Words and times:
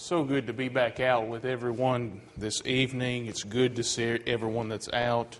So 0.00 0.22
good 0.22 0.46
to 0.46 0.52
be 0.52 0.68
back 0.68 1.00
out 1.00 1.26
with 1.26 1.44
everyone 1.44 2.20
this 2.36 2.64
evening. 2.64 3.26
It's 3.26 3.42
good 3.42 3.74
to 3.74 3.82
see 3.82 4.20
everyone 4.28 4.68
that's 4.68 4.88
out. 4.92 5.36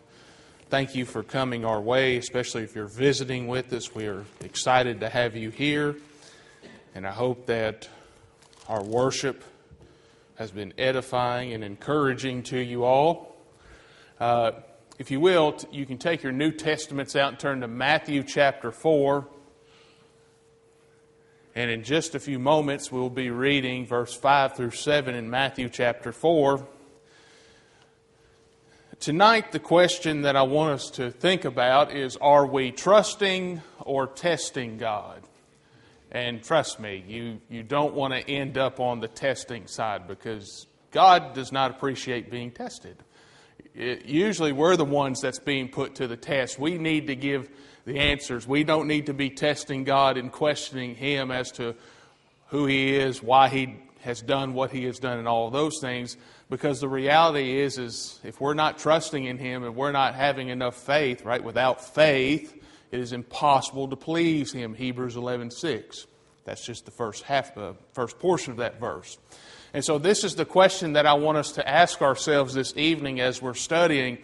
Thank 0.69 0.97
you 0.97 1.05
for 1.05 1.23
coming 1.23 1.65
our 1.65 1.81
way, 1.81 2.17
especially 2.17 2.65
if 2.65 2.75
you're 2.75 2.89
visiting 2.89 3.47
with 3.47 3.73
us. 3.73 3.95
We 3.95 4.09
are 4.09 4.25
excited 4.41 4.99
to 4.99 5.09
have 5.09 5.37
you 5.37 5.51
here, 5.51 5.95
and 6.93 7.07
I 7.07 7.13
hope 7.13 7.47
that 7.47 7.89
our 8.69 8.83
worship 8.83 9.45
has 10.35 10.51
been 10.51 10.75
edifying 10.77 11.53
and 11.53 11.63
encouraging 11.63 12.43
to 12.43 12.59
you 12.59 12.83
all. 12.83 13.37
Uh, 14.19 14.51
if 14.99 15.13
you 15.13 15.21
will, 15.21 15.57
you 15.71 15.87
can 15.87 15.99
take 15.99 16.25
your 16.25 16.33
New 16.33 16.51
Testaments 16.51 17.15
out 17.15 17.29
and 17.29 17.39
turn 17.39 17.61
to 17.61 17.69
Matthew 17.69 18.25
chapter 18.25 18.73
4. 18.73 19.25
And 21.59 21.73
in 21.73 21.83
just 21.83 22.15
a 22.15 22.21
few 22.21 22.39
moments, 22.39 22.93
we'll 22.93 23.11
be 23.11 23.31
reading 23.31 23.85
verse 23.85 24.15
5 24.15 24.55
through 24.55 24.71
7 24.71 25.13
in 25.17 25.29
Matthew 25.29 25.69
chapter 25.69 26.13
4. 26.13 26.65
Tonight, 29.01 29.51
the 29.51 29.59
question 29.59 30.23
that 30.23 30.37
I 30.37 30.43
want 30.43 30.75
us 30.75 30.91
to 30.91 31.11
think 31.11 31.45
about 31.45 31.93
is 31.93 32.17
Are 32.19 32.47
we 32.47 32.71
trusting 32.71 33.61
or 33.81 34.07
testing 34.07 34.79
God? 34.79 35.21
And 36.13 36.45
trust 36.45 36.79
me, 36.79 37.03
you, 37.09 37.41
you 37.51 37.65
don't 37.65 37.93
want 37.93 38.15
to 38.15 38.31
end 38.31 38.57
up 38.57 38.79
on 38.79 39.01
the 39.01 39.09
testing 39.09 39.67
side 39.67 40.07
because 40.07 40.69
God 40.93 41.35
does 41.35 41.51
not 41.51 41.73
appreciate 41.73 42.31
being 42.31 42.53
tested. 42.53 43.03
It, 43.75 44.05
usually, 44.05 44.53
we're 44.53 44.77
the 44.77 44.85
ones 44.85 45.21
that's 45.21 45.41
being 45.41 45.71
put 45.71 45.97
to 45.97 46.07
the 46.07 46.17
test. 46.17 46.57
We 46.61 46.79
need 46.79 47.09
to 47.09 47.17
give 47.17 47.51
the 47.89 47.99
answers. 47.99 48.47
We 48.47 48.65
don't 48.65 48.87
need 48.87 49.07
to 49.07 49.15
be 49.15 49.31
testing 49.31 49.83
God 49.83 50.19
and 50.19 50.31
questioning 50.31 50.95
Him 50.95 51.31
as 51.31 51.51
to 51.53 51.75
who 52.49 52.67
He 52.67 52.95
is, 52.95 53.23
why 53.23 53.49
He 53.49 53.77
has 54.03 54.21
done 54.21 54.53
what 54.53 54.71
He 54.71 54.85
has 54.85 54.99
done, 54.99 55.19
and 55.19 55.27
all 55.27 55.51
those 55.51 55.81
things. 55.81 56.17
Because 56.51 56.81
the 56.81 56.89
reality 56.89 57.59
is, 57.61 57.79
is 57.79 58.21
if 58.23 58.41
we're 58.41 58.55
not 58.55 58.79
trusting 58.79 59.25
in 59.25 59.39
Him 59.39 59.65
and 59.65 59.75
we're 59.75 59.93
not 59.93 60.15
having 60.15 60.51
enough 60.51 60.77
faith, 60.77 61.25
right? 61.25 61.43
Without 61.43 61.83
faith, 61.95 62.55
it 62.93 63.01
is 63.01 63.13
impossible 63.13 63.89
to 63.89 63.97
please 63.97 64.53
Him. 64.53 64.75
Hebrews 64.75 65.17
eleven 65.17 65.51
six. 65.51 66.07
That's 66.45 66.65
just 66.65 66.85
the 66.85 66.91
first 66.91 67.23
half, 67.23 67.55
the 67.55 67.75
first 67.95 68.19
portion 68.19 68.53
of 68.53 68.59
that 68.59 68.79
verse. 68.79 69.19
And 69.73 69.85
so, 69.85 69.99
this 69.99 70.25
is 70.25 70.35
the 70.35 70.45
question 70.45 70.93
that 70.93 71.07
I 71.07 71.15
want 71.15 71.39
us 71.39 71.53
to 71.53 71.67
ask 71.67 72.03
ourselves 72.03 72.53
this 72.53 72.75
evening 72.77 73.21
as 73.21 73.41
we're 73.41 73.55
studying 73.55 74.19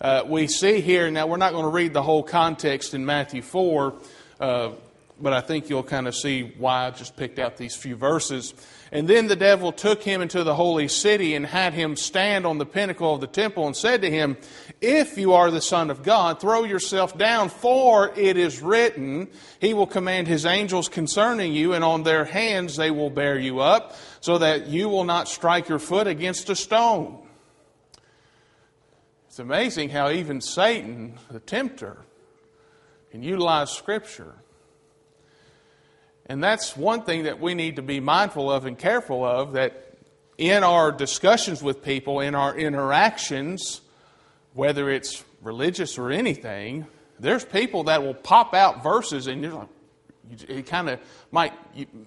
uh, 0.00 0.22
we 0.26 0.46
see 0.46 0.80
here, 0.80 1.10
now 1.10 1.26
we're 1.26 1.36
not 1.36 1.52
going 1.52 1.64
to 1.64 1.70
read 1.70 1.92
the 1.92 2.02
whole 2.02 2.22
context 2.22 2.92
in 2.92 3.06
Matthew 3.06 3.40
4, 3.40 3.94
uh, 4.40 4.70
but 5.18 5.32
I 5.32 5.40
think 5.40 5.70
you'll 5.70 5.82
kind 5.82 6.06
of 6.06 6.14
see 6.14 6.52
why 6.58 6.86
I 6.86 6.90
just 6.90 7.16
picked 7.16 7.38
out 7.38 7.56
these 7.56 7.74
few 7.74 7.96
verses. 7.96 8.52
And 8.92 9.08
then 9.08 9.26
the 9.26 9.36
devil 9.36 9.72
took 9.72 10.02
him 10.02 10.20
into 10.20 10.44
the 10.44 10.54
holy 10.54 10.88
city 10.88 11.34
and 11.34 11.46
had 11.46 11.72
him 11.72 11.96
stand 11.96 12.44
on 12.44 12.58
the 12.58 12.66
pinnacle 12.66 13.14
of 13.14 13.22
the 13.22 13.26
temple 13.26 13.66
and 13.66 13.74
said 13.74 14.02
to 14.02 14.10
him, 14.10 14.36
If 14.82 15.16
you 15.16 15.32
are 15.32 15.50
the 15.50 15.62
Son 15.62 15.90
of 15.90 16.02
God, 16.02 16.40
throw 16.40 16.64
yourself 16.64 17.16
down, 17.16 17.48
for 17.48 18.12
it 18.16 18.36
is 18.36 18.60
written, 18.60 19.28
He 19.60 19.72
will 19.72 19.86
command 19.86 20.28
His 20.28 20.44
angels 20.44 20.88
concerning 20.90 21.54
you, 21.54 21.72
and 21.72 21.82
on 21.82 22.02
their 22.02 22.26
hands 22.26 22.76
they 22.76 22.90
will 22.90 23.10
bear 23.10 23.38
you 23.38 23.60
up, 23.60 23.96
so 24.20 24.38
that 24.38 24.66
you 24.66 24.90
will 24.90 25.04
not 25.04 25.28
strike 25.28 25.70
your 25.70 25.78
foot 25.78 26.06
against 26.06 26.50
a 26.50 26.54
stone. 26.54 27.25
It's 29.36 29.40
amazing 29.42 29.90
how 29.90 30.08
even 30.08 30.40
Satan, 30.40 31.12
the 31.30 31.40
tempter, 31.40 31.98
can 33.10 33.22
utilize 33.22 33.70
Scripture. 33.70 34.32
And 36.24 36.42
that's 36.42 36.74
one 36.74 37.02
thing 37.02 37.24
that 37.24 37.38
we 37.38 37.52
need 37.52 37.76
to 37.76 37.82
be 37.82 38.00
mindful 38.00 38.50
of 38.50 38.64
and 38.64 38.78
careful 38.78 39.26
of 39.26 39.52
that 39.52 39.92
in 40.38 40.64
our 40.64 40.90
discussions 40.90 41.62
with 41.62 41.82
people, 41.82 42.20
in 42.20 42.34
our 42.34 42.56
interactions, 42.56 43.82
whether 44.54 44.88
it's 44.88 45.22
religious 45.42 45.98
or 45.98 46.10
anything, 46.10 46.86
there's 47.20 47.44
people 47.44 47.84
that 47.84 48.02
will 48.02 48.14
pop 48.14 48.54
out 48.54 48.82
verses 48.82 49.26
and 49.26 49.42
you're 49.42 49.52
like, 49.52 49.68
it 50.48 50.64
kind 50.64 50.88
of 50.88 50.98
might 51.30 51.52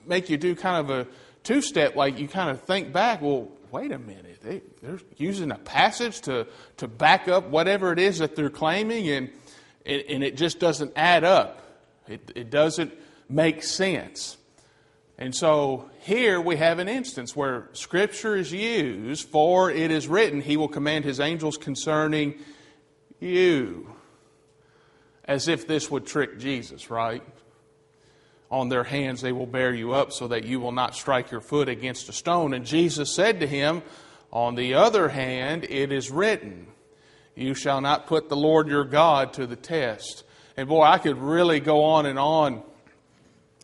make 0.08 0.32
you 0.32 0.38
do 0.38 0.56
kind 0.56 0.78
of 0.78 0.90
a 0.90 1.08
two 1.44 1.62
step, 1.62 1.96
like 1.96 2.18
you 2.18 2.28
kind 2.28 2.50
of 2.50 2.64
think 2.64 2.92
back, 2.92 3.22
well, 3.22 3.50
wait 3.72 3.92
a 3.92 4.00
minute, 4.00 4.40
they, 4.42 4.62
they're 4.82 5.00
using 5.18 5.52
a 5.52 5.58
passage 5.58 6.22
to, 6.22 6.48
to 6.78 6.88
back 6.88 7.28
up 7.28 7.50
whatever 7.50 7.92
it 7.92 8.00
is 8.00 8.20
that 8.20 8.36
they're 8.36 8.50
claiming, 8.50 9.10
and, 9.10 9.30
and 9.86 10.24
it 10.24 10.38
just 10.38 10.60
doesn't 10.60 10.94
add 10.96 11.24
up. 11.24 11.62
It, 12.08 12.32
it 12.36 12.50
doesn't 12.50 12.94
make 13.30 13.64
sense. 13.64 14.38
And 15.18 15.36
so 15.36 15.90
here 16.00 16.40
we 16.40 16.56
have 16.56 16.80
an 16.80 16.88
instance 16.88 17.36
where 17.36 17.70
Scripture 17.74 18.36
is 18.36 18.54
used, 18.54 19.28
for 19.28 19.70
it 19.70 19.92
is 19.92 20.08
written, 20.08 20.42
He 20.42 20.58
will 20.58 20.70
command 20.70 21.06
His 21.06 21.20
angels 21.20 21.58
concerning 21.58 22.40
you. 23.20 23.94
As 25.26 25.48
if 25.48 25.68
this 25.68 25.92
would 25.92 26.08
trick 26.08 26.40
Jesus, 26.40 26.90
right? 26.90 27.22
On 28.52 28.70
their 28.70 28.84
hands 28.84 29.22
they 29.22 29.32
will 29.32 29.46
bear 29.46 29.74
you 29.74 29.94
up 29.94 30.12
so 30.12 30.28
that 30.30 30.44
you 30.44 30.60
will 30.60 30.72
not 30.72 30.96
strike 30.96 31.32
your 31.32 31.42
foot 31.42 31.70
against 31.70 32.10
a 32.10 32.14
stone. 32.14 32.54
And 32.54 32.66
Jesus 32.66 33.14
said 33.14 33.40
to 33.40 33.48
him, 33.48 33.84
On 34.32 34.56
the 34.56 34.76
other 34.76 35.10
hand, 35.10 35.66
it 35.70 35.92
is 35.92 36.10
written, 36.10 36.68
You 37.36 37.54
shall 37.54 37.82
not 37.82 38.08
put 38.08 38.30
the 38.30 38.36
Lord 38.36 38.68
your 38.68 38.86
God 38.86 39.34
to 39.34 39.46
the 39.46 39.56
test. 39.56 40.24
And 40.58 40.68
boy, 40.68 40.84
I 40.84 40.98
could 40.98 41.18
really 41.18 41.60
go 41.60 41.84
on 41.84 42.06
and 42.06 42.18
on 42.18 42.64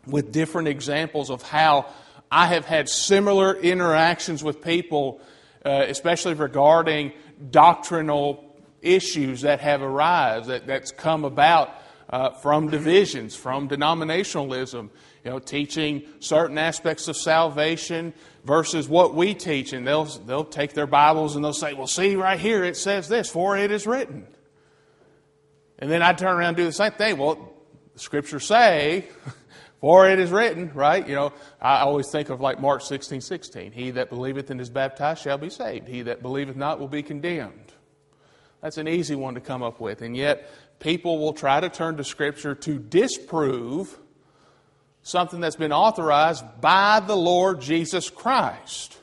with 0.06 0.32
different 0.32 0.68
examples 0.68 1.30
of 1.30 1.42
how 1.42 1.86
I 2.30 2.46
have 2.46 2.64
had 2.64 2.88
similar 2.88 3.54
interactions 3.54 4.42
with 4.42 4.62
people, 4.62 5.20
uh, 5.64 5.84
especially 5.88 6.34
regarding 6.34 7.12
doctrinal 7.50 8.44
issues 8.82 9.42
that 9.42 9.60
have 9.60 9.82
arisen, 9.82 10.48
that, 10.48 10.66
that's 10.66 10.92
come 10.92 11.24
about 11.24 11.70
uh, 12.10 12.30
from 12.30 12.70
divisions, 12.70 13.34
from 13.34 13.68
denominationalism, 13.68 14.90
you 15.24 15.30
know, 15.30 15.38
teaching 15.38 16.02
certain 16.20 16.56
aspects 16.58 17.08
of 17.08 17.16
salvation 17.16 18.14
versus 18.44 18.88
what 18.88 19.14
we 19.14 19.34
teach. 19.34 19.72
And 19.72 19.86
they'll, 19.86 20.04
they'll 20.04 20.44
take 20.44 20.72
their 20.72 20.86
Bibles 20.86 21.34
and 21.34 21.44
they'll 21.44 21.52
say, 21.52 21.74
well, 21.74 21.88
see, 21.88 22.14
right 22.16 22.38
here 22.38 22.64
it 22.64 22.76
says 22.76 23.08
this, 23.08 23.28
for 23.28 23.56
it 23.56 23.70
is 23.70 23.86
written. 23.86 24.26
And 25.78 25.90
then 25.90 26.02
I 26.02 26.12
turn 26.12 26.36
around 26.36 26.48
and 26.48 26.56
do 26.56 26.64
the 26.64 26.72
same 26.72 26.92
thing. 26.92 27.18
Well, 27.18 27.52
the 27.92 27.98
scriptures 27.98 28.46
say, 28.46 29.06
for 29.80 30.08
it 30.08 30.18
is 30.18 30.30
written, 30.30 30.70
right? 30.74 31.06
You 31.06 31.14
know, 31.14 31.32
I 31.60 31.80
always 31.80 32.10
think 32.10 32.30
of 32.30 32.40
like 32.40 32.60
Mark 32.60 32.82
16, 32.82 33.20
16. 33.20 33.72
He 33.72 33.90
that 33.92 34.08
believeth 34.08 34.50
and 34.50 34.60
is 34.60 34.70
baptized 34.70 35.22
shall 35.22 35.38
be 35.38 35.50
saved. 35.50 35.88
He 35.88 36.02
that 36.02 36.22
believeth 36.22 36.56
not 36.56 36.78
will 36.78 36.88
be 36.88 37.02
condemned. 37.02 37.72
That's 38.62 38.78
an 38.78 38.88
easy 38.88 39.14
one 39.14 39.34
to 39.34 39.40
come 39.40 39.62
up 39.62 39.80
with. 39.80 40.02
And 40.02 40.16
yet, 40.16 40.50
people 40.78 41.18
will 41.18 41.32
try 41.32 41.60
to 41.60 41.68
turn 41.68 41.96
to 41.96 42.04
Scripture 42.04 42.54
to 42.54 42.78
disprove 42.78 43.98
something 45.02 45.40
that's 45.40 45.56
been 45.56 45.72
authorized 45.72 46.44
by 46.60 47.00
the 47.00 47.16
Lord 47.16 47.60
Jesus 47.60 48.10
Christ. 48.10 48.98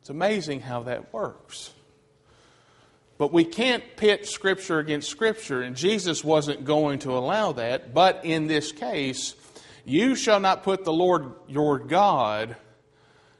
It's 0.00 0.10
amazing 0.10 0.60
how 0.60 0.84
that 0.84 1.12
works. 1.12 1.72
But 3.18 3.32
we 3.32 3.44
can't 3.44 3.84
pit 3.96 4.26
Scripture 4.26 4.78
against 4.78 5.08
Scripture, 5.08 5.62
and 5.62 5.76
Jesus 5.76 6.24
wasn't 6.24 6.64
going 6.64 7.00
to 7.00 7.12
allow 7.12 7.52
that. 7.52 7.94
But 7.94 8.24
in 8.24 8.48
this 8.48 8.72
case, 8.72 9.34
you 9.84 10.16
shall 10.16 10.40
not 10.40 10.62
put 10.62 10.84
the 10.84 10.92
Lord 10.92 11.32
your 11.46 11.78
God 11.78 12.56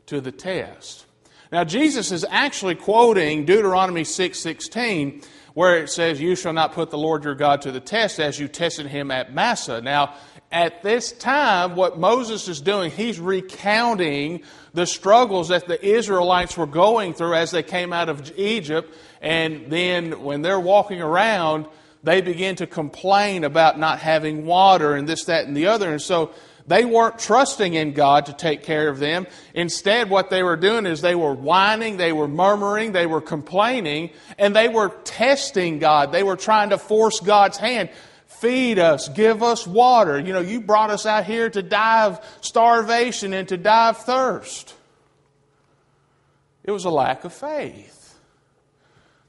to 0.06 0.20
the 0.20 0.32
test. 0.32 1.06
Now, 1.50 1.64
Jesus 1.64 2.12
is 2.12 2.24
actually 2.28 2.76
quoting 2.76 3.44
Deuteronomy 3.44 4.04
6 4.04 4.38
16, 4.38 5.22
where 5.54 5.78
it 5.78 5.90
says, 5.90 6.20
You 6.20 6.36
shall 6.36 6.52
not 6.52 6.72
put 6.72 6.90
the 6.90 6.98
Lord 6.98 7.24
your 7.24 7.34
God 7.34 7.62
to 7.62 7.72
the 7.72 7.80
test 7.80 8.20
as 8.20 8.38
you 8.38 8.48
tested 8.48 8.86
him 8.86 9.10
at 9.10 9.32
Massah. 9.32 9.80
Now, 9.80 10.14
at 10.50 10.82
this 10.82 11.12
time, 11.12 11.76
what 11.76 11.98
Moses 11.98 12.46
is 12.46 12.60
doing, 12.60 12.90
he's 12.90 13.18
recounting 13.18 14.42
the 14.74 14.86
struggles 14.86 15.48
that 15.48 15.66
the 15.66 15.82
Israelites 15.84 16.56
were 16.56 16.66
going 16.66 17.14
through 17.14 17.34
as 17.34 17.50
they 17.50 17.62
came 17.62 17.92
out 17.92 18.08
of 18.08 18.38
Egypt. 18.38 18.94
And 19.22 19.70
then 19.70 20.22
when 20.22 20.42
they're 20.42 20.60
walking 20.60 21.00
around, 21.00 21.66
they 22.02 22.20
begin 22.20 22.56
to 22.56 22.66
complain 22.66 23.44
about 23.44 23.78
not 23.78 24.00
having 24.00 24.44
water 24.44 24.94
and 24.94 25.08
this, 25.08 25.24
that, 25.24 25.46
and 25.46 25.56
the 25.56 25.66
other. 25.66 25.90
And 25.90 26.02
so 26.02 26.32
they 26.66 26.84
weren't 26.84 27.18
trusting 27.18 27.74
in 27.74 27.92
God 27.92 28.26
to 28.26 28.32
take 28.32 28.62
care 28.62 28.88
of 28.88 28.98
them. 28.98 29.26
Instead, 29.54 30.10
what 30.10 30.30
they 30.30 30.42
were 30.42 30.56
doing 30.56 30.86
is 30.86 31.00
they 31.00 31.14
were 31.14 31.34
whining, 31.34 31.96
they 31.96 32.12
were 32.12 32.28
murmuring, 32.28 32.92
they 32.92 33.06
were 33.06 33.20
complaining, 33.20 34.10
and 34.38 34.54
they 34.54 34.68
were 34.68 34.90
testing 35.04 35.78
God. 35.78 36.12
They 36.12 36.22
were 36.22 36.36
trying 36.36 36.70
to 36.70 36.78
force 36.78 37.20
God's 37.20 37.58
hand. 37.58 37.90
Feed 38.26 38.78
us, 38.78 39.08
give 39.08 39.42
us 39.42 39.66
water. 39.66 40.18
You 40.18 40.32
know, 40.32 40.40
you 40.40 40.60
brought 40.60 40.90
us 40.90 41.06
out 41.06 41.24
here 41.24 41.50
to 41.50 41.62
die 41.62 42.06
of 42.06 42.24
starvation 42.40 43.32
and 43.32 43.48
to 43.48 43.56
die 43.56 43.90
of 43.90 43.98
thirst. 43.98 44.74
It 46.64 46.70
was 46.70 46.84
a 46.84 46.90
lack 46.90 47.24
of 47.24 47.32
faith. 47.32 48.18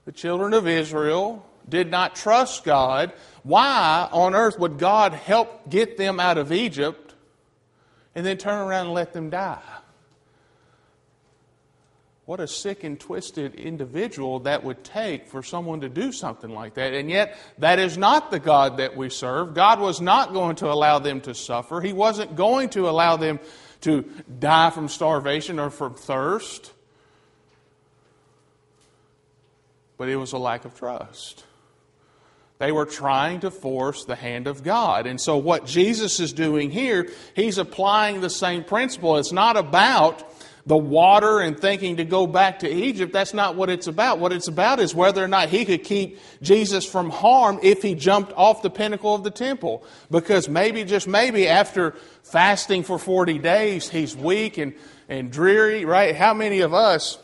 The 0.05 0.11
children 0.11 0.53
of 0.53 0.67
Israel 0.67 1.45
did 1.67 1.89
not 1.89 2.15
trust 2.15 2.63
God. 2.63 3.13
Why 3.43 4.07
on 4.11 4.35
earth 4.35 4.59
would 4.59 4.77
God 4.77 5.13
help 5.13 5.69
get 5.69 5.97
them 5.97 6.19
out 6.19 6.37
of 6.37 6.51
Egypt 6.51 7.02
and 8.15 8.25
then 8.25 8.37
turn 8.37 8.59
around 8.59 8.87
and 8.87 8.93
let 8.93 9.13
them 9.13 9.29
die. 9.29 9.61
what 12.25 12.39
a 12.39 12.47
sick 12.47 12.85
and 12.85 12.99
twisted 12.99 13.55
individual 13.55 14.39
that 14.41 14.63
would 14.63 14.81
take 14.83 15.27
for 15.27 15.43
someone 15.43 15.81
to 15.81 15.89
do 15.89 16.11
something 16.11 16.51
like 16.51 16.75
that. 16.75 16.93
And 16.93 17.09
yet, 17.09 17.37
that 17.57 17.79
is 17.79 17.97
not 17.97 18.31
the 18.31 18.39
God 18.39 18.77
that 18.77 18.95
we 18.95 19.09
serve. 19.09 19.53
God 19.53 19.81
was 19.81 19.99
not 19.99 20.31
going 20.31 20.55
to 20.57 20.71
allow 20.71 20.99
them 20.99 21.19
to 21.21 21.33
suffer, 21.33 21.81
He 21.81 21.93
wasn't 21.93 22.35
going 22.35 22.69
to 22.69 22.87
allow 22.87 23.17
them 23.17 23.39
to 23.81 24.03
die 24.39 24.69
from 24.69 24.87
starvation 24.87 25.59
or 25.59 25.69
from 25.69 25.95
thirst. 25.95 26.71
But 29.97 30.09
it 30.09 30.15
was 30.15 30.31
a 30.31 30.37
lack 30.37 30.65
of 30.65 30.73
trust. 30.75 31.43
They 32.63 32.71
were 32.71 32.85
trying 32.85 33.41
to 33.41 33.51
force 33.51 34.05
the 34.05 34.15
hand 34.15 34.47
of 34.47 34.63
God. 34.63 35.05
And 35.05 35.19
so, 35.19 35.35
what 35.35 35.65
Jesus 35.65 36.21
is 36.21 36.31
doing 36.31 36.71
here, 36.71 37.09
he's 37.35 37.57
applying 37.57 38.21
the 38.21 38.29
same 38.29 38.63
principle. 38.63 39.17
It's 39.17 39.33
not 39.33 39.57
about 39.57 40.23
the 40.65 40.77
water 40.77 41.41
and 41.41 41.59
thinking 41.59 41.97
to 41.97 42.05
go 42.05 42.25
back 42.25 42.59
to 42.59 42.69
Egypt. 42.73 43.11
That's 43.11 43.33
not 43.33 43.57
what 43.57 43.69
it's 43.69 43.87
about. 43.87 44.19
What 44.19 44.31
it's 44.31 44.47
about 44.47 44.79
is 44.79 44.95
whether 44.95 45.21
or 45.21 45.27
not 45.27 45.49
he 45.49 45.65
could 45.65 45.83
keep 45.83 46.21
Jesus 46.41 46.89
from 46.89 47.09
harm 47.09 47.59
if 47.61 47.81
he 47.81 47.95
jumped 47.95 48.31
off 48.31 48.61
the 48.61 48.69
pinnacle 48.69 49.13
of 49.13 49.25
the 49.25 49.31
temple. 49.31 49.83
Because 50.09 50.47
maybe, 50.47 50.85
just 50.85 51.05
maybe, 51.05 51.49
after 51.49 51.95
fasting 52.23 52.83
for 52.83 52.97
40 52.97 53.39
days, 53.39 53.89
he's 53.89 54.15
weak 54.15 54.57
and, 54.57 54.73
and 55.09 55.33
dreary, 55.33 55.83
right? 55.83 56.15
How 56.15 56.33
many 56.33 56.61
of 56.61 56.73
us, 56.73 57.17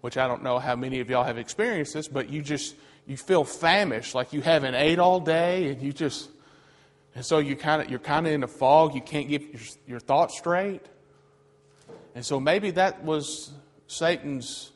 which 0.00 0.16
I 0.16 0.26
don't 0.26 0.42
know 0.42 0.58
how 0.58 0.74
many 0.74 1.00
of 1.00 1.10
y'all 1.10 1.24
have 1.24 1.36
experienced 1.36 1.92
this, 1.92 2.08
but 2.08 2.30
you 2.30 2.40
just, 2.40 2.76
you 3.06 3.16
feel 3.16 3.44
famished, 3.44 4.14
like 4.14 4.32
you 4.32 4.40
haven't 4.40 4.74
ate 4.74 4.98
all 4.98 5.20
day 5.20 5.70
and 5.70 5.80
you 5.80 5.92
just, 5.92 6.28
and 7.14 7.24
so 7.24 7.38
you 7.38 7.56
kind 7.56 7.82
of, 7.82 7.88
you're 7.88 7.98
kind 7.98 8.26
of 8.26 8.32
in 8.32 8.42
a 8.42 8.48
fog. 8.48 8.94
You 8.94 9.00
can't 9.00 9.28
get 9.28 9.42
your, 9.42 9.62
your 9.86 10.00
thoughts 10.00 10.36
straight. 10.36 10.84
And 12.14 12.24
so 12.24 12.40
maybe 12.40 12.72
that 12.72 13.04
was 13.04 13.52
Satan's 13.86 14.72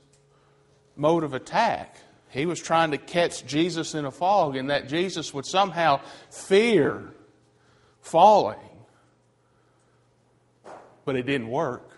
mode 0.96 1.24
of 1.24 1.34
attack. 1.34 1.96
He 2.30 2.46
was 2.46 2.60
trying 2.60 2.92
to 2.92 2.98
catch 2.98 3.44
Jesus 3.44 3.94
in 3.94 4.04
a 4.04 4.10
fog, 4.10 4.54
and 4.54 4.70
that 4.70 4.88
Jesus 4.88 5.34
would 5.34 5.44
somehow 5.44 6.00
fear 6.30 7.12
falling. 8.00 8.58
But 11.04 11.16
it 11.16 11.24
didn't 11.26 11.48
work 11.48 11.90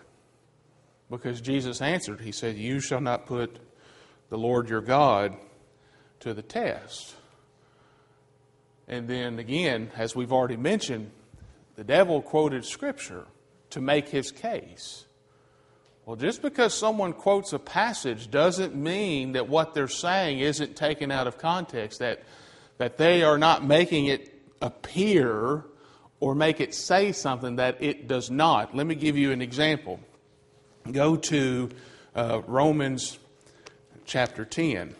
because 1.11 1.39
Jesus 1.39 1.81
answered. 1.81 2.21
He 2.21 2.31
said, 2.31 2.55
You 2.55 2.79
shall 2.79 3.01
not 3.01 3.27
put 3.27 3.59
the 4.29 4.37
Lord 4.37 4.69
your 4.69 4.81
God 4.81 5.37
to 6.23 6.33
the 6.33 6.41
test. 6.41 7.15
And 8.87 9.07
then 9.07 9.39
again, 9.39 9.91
as 9.95 10.15
we've 10.15 10.31
already 10.31 10.57
mentioned, 10.57 11.11
the 11.75 11.83
devil 11.83 12.21
quoted 12.21 12.65
Scripture 12.65 13.25
to 13.71 13.81
make 13.81 14.07
his 14.09 14.31
case. 14.31 15.05
Well, 16.05 16.15
just 16.15 16.41
because 16.41 16.73
someone 16.73 17.13
quotes 17.13 17.51
a 17.53 17.59
passage 17.59 18.31
doesn't 18.31 18.75
mean 18.75 19.33
that 19.33 19.49
what 19.49 19.73
they're 19.73 19.87
saying 19.87 20.39
isn't 20.39 20.75
taken 20.75 21.11
out 21.11 21.27
of 21.27 21.37
context, 21.37 21.99
that, 21.99 22.23
that 22.77 22.97
they 22.97 23.23
are 23.23 23.37
not 23.37 23.65
making 23.65 24.05
it 24.05 24.33
appear 24.61 25.63
or 26.19 26.35
make 26.35 26.61
it 26.61 26.73
say 26.73 27.11
something 27.11 27.57
that 27.57 27.77
it 27.81 28.07
does 28.07 28.31
not. 28.31 28.73
Let 28.73 28.87
me 28.87 28.95
give 28.95 29.17
you 29.17 29.31
an 29.31 29.41
example. 29.41 29.99
Go 30.89 31.17
to 31.17 31.69
uh, 32.15 32.41
Romans 32.47 33.17
chapter 34.05 34.45
10. 34.45 34.95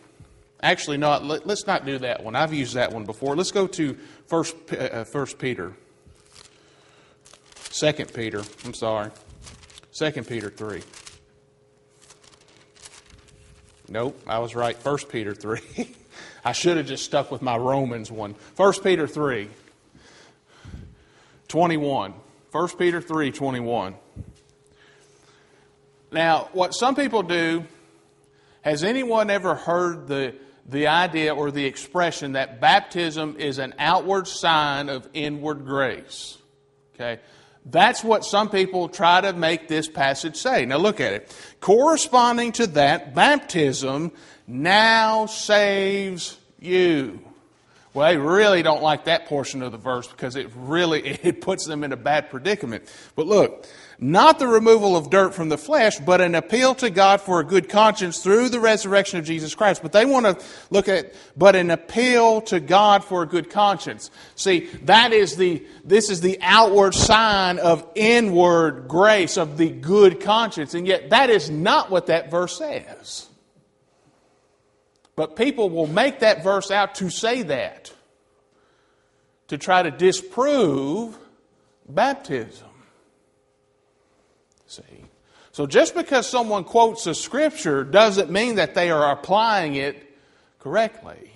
Actually, 0.64 0.96
no, 0.96 1.18
let, 1.18 1.46
us 1.46 1.66
not 1.66 1.84
do 1.84 1.98
that 1.98 2.24
one. 2.24 2.34
I've 2.34 2.54
used 2.54 2.72
that 2.72 2.90
one 2.90 3.04
before. 3.04 3.36
Let's 3.36 3.50
go 3.50 3.66
to 3.66 3.98
First, 4.26 4.56
uh, 4.72 5.04
First 5.04 5.38
Peter. 5.38 5.74
Second 7.68 8.14
Peter, 8.14 8.42
I'm 8.64 8.72
sorry. 8.72 9.10
2 9.92 10.10
Peter 10.22 10.48
3. 10.48 10.80
Nope, 13.90 14.18
I 14.26 14.38
was 14.38 14.54
right. 14.54 14.74
1 14.82 14.98
Peter 15.10 15.34
3. 15.34 15.60
I 16.46 16.52
should 16.52 16.78
have 16.78 16.86
just 16.86 17.04
stuck 17.04 17.30
with 17.30 17.42
my 17.42 17.58
Romans 17.58 18.10
one. 18.10 18.34
1 18.56 18.72
Peter 18.82 19.06
3. 19.06 19.50
21. 21.48 22.14
1 22.52 22.68
Peter 22.78 23.02
3 23.02 23.30
21. 23.32 23.96
Now, 26.10 26.48
what 26.54 26.72
some 26.72 26.94
people 26.94 27.22
do, 27.22 27.64
has 28.62 28.82
anyone 28.82 29.28
ever 29.28 29.54
heard 29.54 30.08
the, 30.08 30.34
the 30.66 30.86
idea 30.86 31.34
or 31.34 31.50
the 31.50 31.64
expression 31.66 32.32
that 32.32 32.60
baptism 32.60 33.36
is 33.38 33.58
an 33.58 33.74
outward 33.78 34.26
sign 34.26 34.88
of 34.88 35.08
inward 35.12 35.64
grace? 35.64 36.38
Okay. 36.94 37.20
That's 37.66 38.04
what 38.04 38.24
some 38.24 38.50
people 38.50 38.88
try 38.88 39.22
to 39.22 39.32
make 39.32 39.68
this 39.68 39.88
passage 39.88 40.36
say. 40.36 40.66
Now 40.66 40.76
look 40.76 41.00
at 41.00 41.14
it. 41.14 41.36
Corresponding 41.60 42.52
to 42.52 42.66
that, 42.68 43.14
baptism 43.14 44.12
now 44.46 45.26
saves 45.26 46.38
you. 46.60 47.20
Well, 47.94 48.10
they 48.10 48.18
really 48.18 48.62
don't 48.62 48.82
like 48.82 49.04
that 49.04 49.26
portion 49.26 49.62
of 49.62 49.72
the 49.72 49.78
verse 49.78 50.08
because 50.08 50.36
it 50.36 50.50
really 50.56 51.00
it 51.22 51.40
puts 51.40 51.64
them 51.66 51.84
in 51.84 51.92
a 51.92 51.96
bad 51.96 52.28
predicament. 52.28 52.92
But 53.16 53.26
look, 53.26 53.66
not 53.98 54.38
the 54.38 54.46
removal 54.46 54.96
of 54.96 55.10
dirt 55.10 55.34
from 55.34 55.48
the 55.48 55.58
flesh, 55.58 55.98
but 55.98 56.20
an 56.20 56.34
appeal 56.34 56.74
to 56.76 56.90
God 56.90 57.20
for 57.20 57.40
a 57.40 57.44
good 57.44 57.68
conscience 57.68 58.22
through 58.22 58.48
the 58.48 58.60
resurrection 58.60 59.18
of 59.18 59.24
Jesus 59.24 59.54
Christ. 59.54 59.82
But 59.82 59.92
they 59.92 60.04
want 60.04 60.26
to 60.26 60.44
look 60.70 60.88
at, 60.88 61.14
but 61.36 61.56
an 61.56 61.70
appeal 61.70 62.40
to 62.42 62.60
God 62.60 63.04
for 63.04 63.22
a 63.22 63.26
good 63.26 63.50
conscience. 63.50 64.10
See, 64.34 64.66
that 64.82 65.12
is 65.12 65.36
the, 65.36 65.64
this 65.84 66.10
is 66.10 66.20
the 66.20 66.38
outward 66.40 66.94
sign 66.94 67.58
of 67.58 67.86
inward 67.94 68.88
grace, 68.88 69.36
of 69.36 69.56
the 69.56 69.70
good 69.70 70.20
conscience. 70.20 70.74
And 70.74 70.86
yet, 70.86 71.10
that 71.10 71.30
is 71.30 71.50
not 71.50 71.90
what 71.90 72.06
that 72.06 72.30
verse 72.30 72.58
says. 72.58 73.28
But 75.16 75.36
people 75.36 75.70
will 75.70 75.86
make 75.86 76.20
that 76.20 76.42
verse 76.42 76.70
out 76.70 76.96
to 76.96 77.08
say 77.10 77.42
that, 77.42 77.92
to 79.48 79.58
try 79.58 79.82
to 79.82 79.90
disprove 79.90 81.16
baptism. 81.88 82.68
See? 84.76 85.04
So 85.52 85.66
just 85.66 85.94
because 85.94 86.28
someone 86.28 86.64
quotes 86.64 87.06
a 87.06 87.14
scripture 87.14 87.84
doesn't 87.84 88.30
mean 88.30 88.56
that 88.56 88.74
they 88.74 88.90
are 88.90 89.12
applying 89.12 89.76
it 89.76 89.96
correctly. 90.58 91.30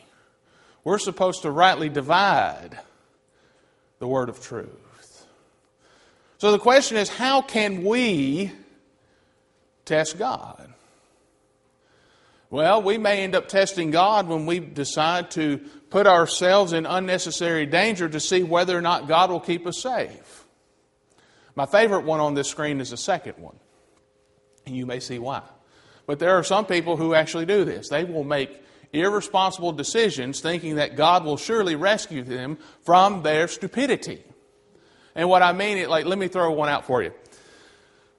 We're 0.83 0.99
supposed 0.99 1.43
to 1.43 1.51
rightly 1.51 1.89
divide 1.89 2.79
the 4.01 4.09
word 4.09 4.29
of 4.29 4.43
truth. 4.43 5.27
So 6.39 6.53
the 6.53 6.59
question 6.59 6.97
is 6.97 7.09
how 7.09 7.43
can 7.43 7.85
we 7.85 8.51
test 9.85 10.19
God? 10.19 10.73
Well, 12.51 12.83
we 12.83 12.97
may 12.97 13.23
end 13.23 13.35
up 13.35 13.49
testing 13.49 13.91
God 13.91 14.27
when 14.27 14.47
we 14.47 14.59
decide 14.59 15.31
to 15.33 15.59
put 15.91 16.07
ourselves 16.07 16.73
in 16.73 16.87
unnecessary 16.87 17.67
danger 17.67 18.09
to 18.09 18.21
see 18.21 18.43
whether 18.43 18.77
or 18.77 18.81
not 18.81 19.07
God 19.07 19.31
will 19.31 19.41
keep 19.41 19.67
us 19.67 19.83
safe. 19.83 20.38
My 21.59 21.67
favorite 21.67 22.05
one 22.05 22.21
on 22.21 22.35
this 22.35 22.49
screen 22.49 22.81
is 22.81 22.91
the 22.91 22.97
second 22.97 23.35
one. 23.37 23.57
And 24.65 24.77
you 24.77 24.87
may 24.87 25.01
see 25.01 25.19
why. 25.19 25.43
But 26.07 26.19
there 26.19 26.37
are 26.37 26.45
some 26.45 26.65
people 26.65 26.97
who 26.97 27.15
actually 27.15 27.47
do 27.47 27.65
this. 27.65 27.89
They 27.89 28.05
will 28.05 28.25
make 28.25 28.63
irresponsible 28.93 29.73
decisions 29.73 30.41
thinking 30.41 30.77
that 30.77 30.97
God 30.97 31.25
will 31.25 31.37
surely 31.37 31.75
rescue 31.75 32.23
them 32.23 32.59
from 32.83 33.23
their 33.23 33.49
stupidity. 33.49 34.23
And 35.15 35.29
what 35.29 35.43
I 35.43 35.53
mean, 35.53 35.79
it 35.79 35.91
like, 35.91 36.07
let 36.07 36.19
me 36.19 36.29
throw 36.29 36.51
one 36.53 36.69
out 36.69 36.87
for 36.87 37.03
you. 37.03 37.13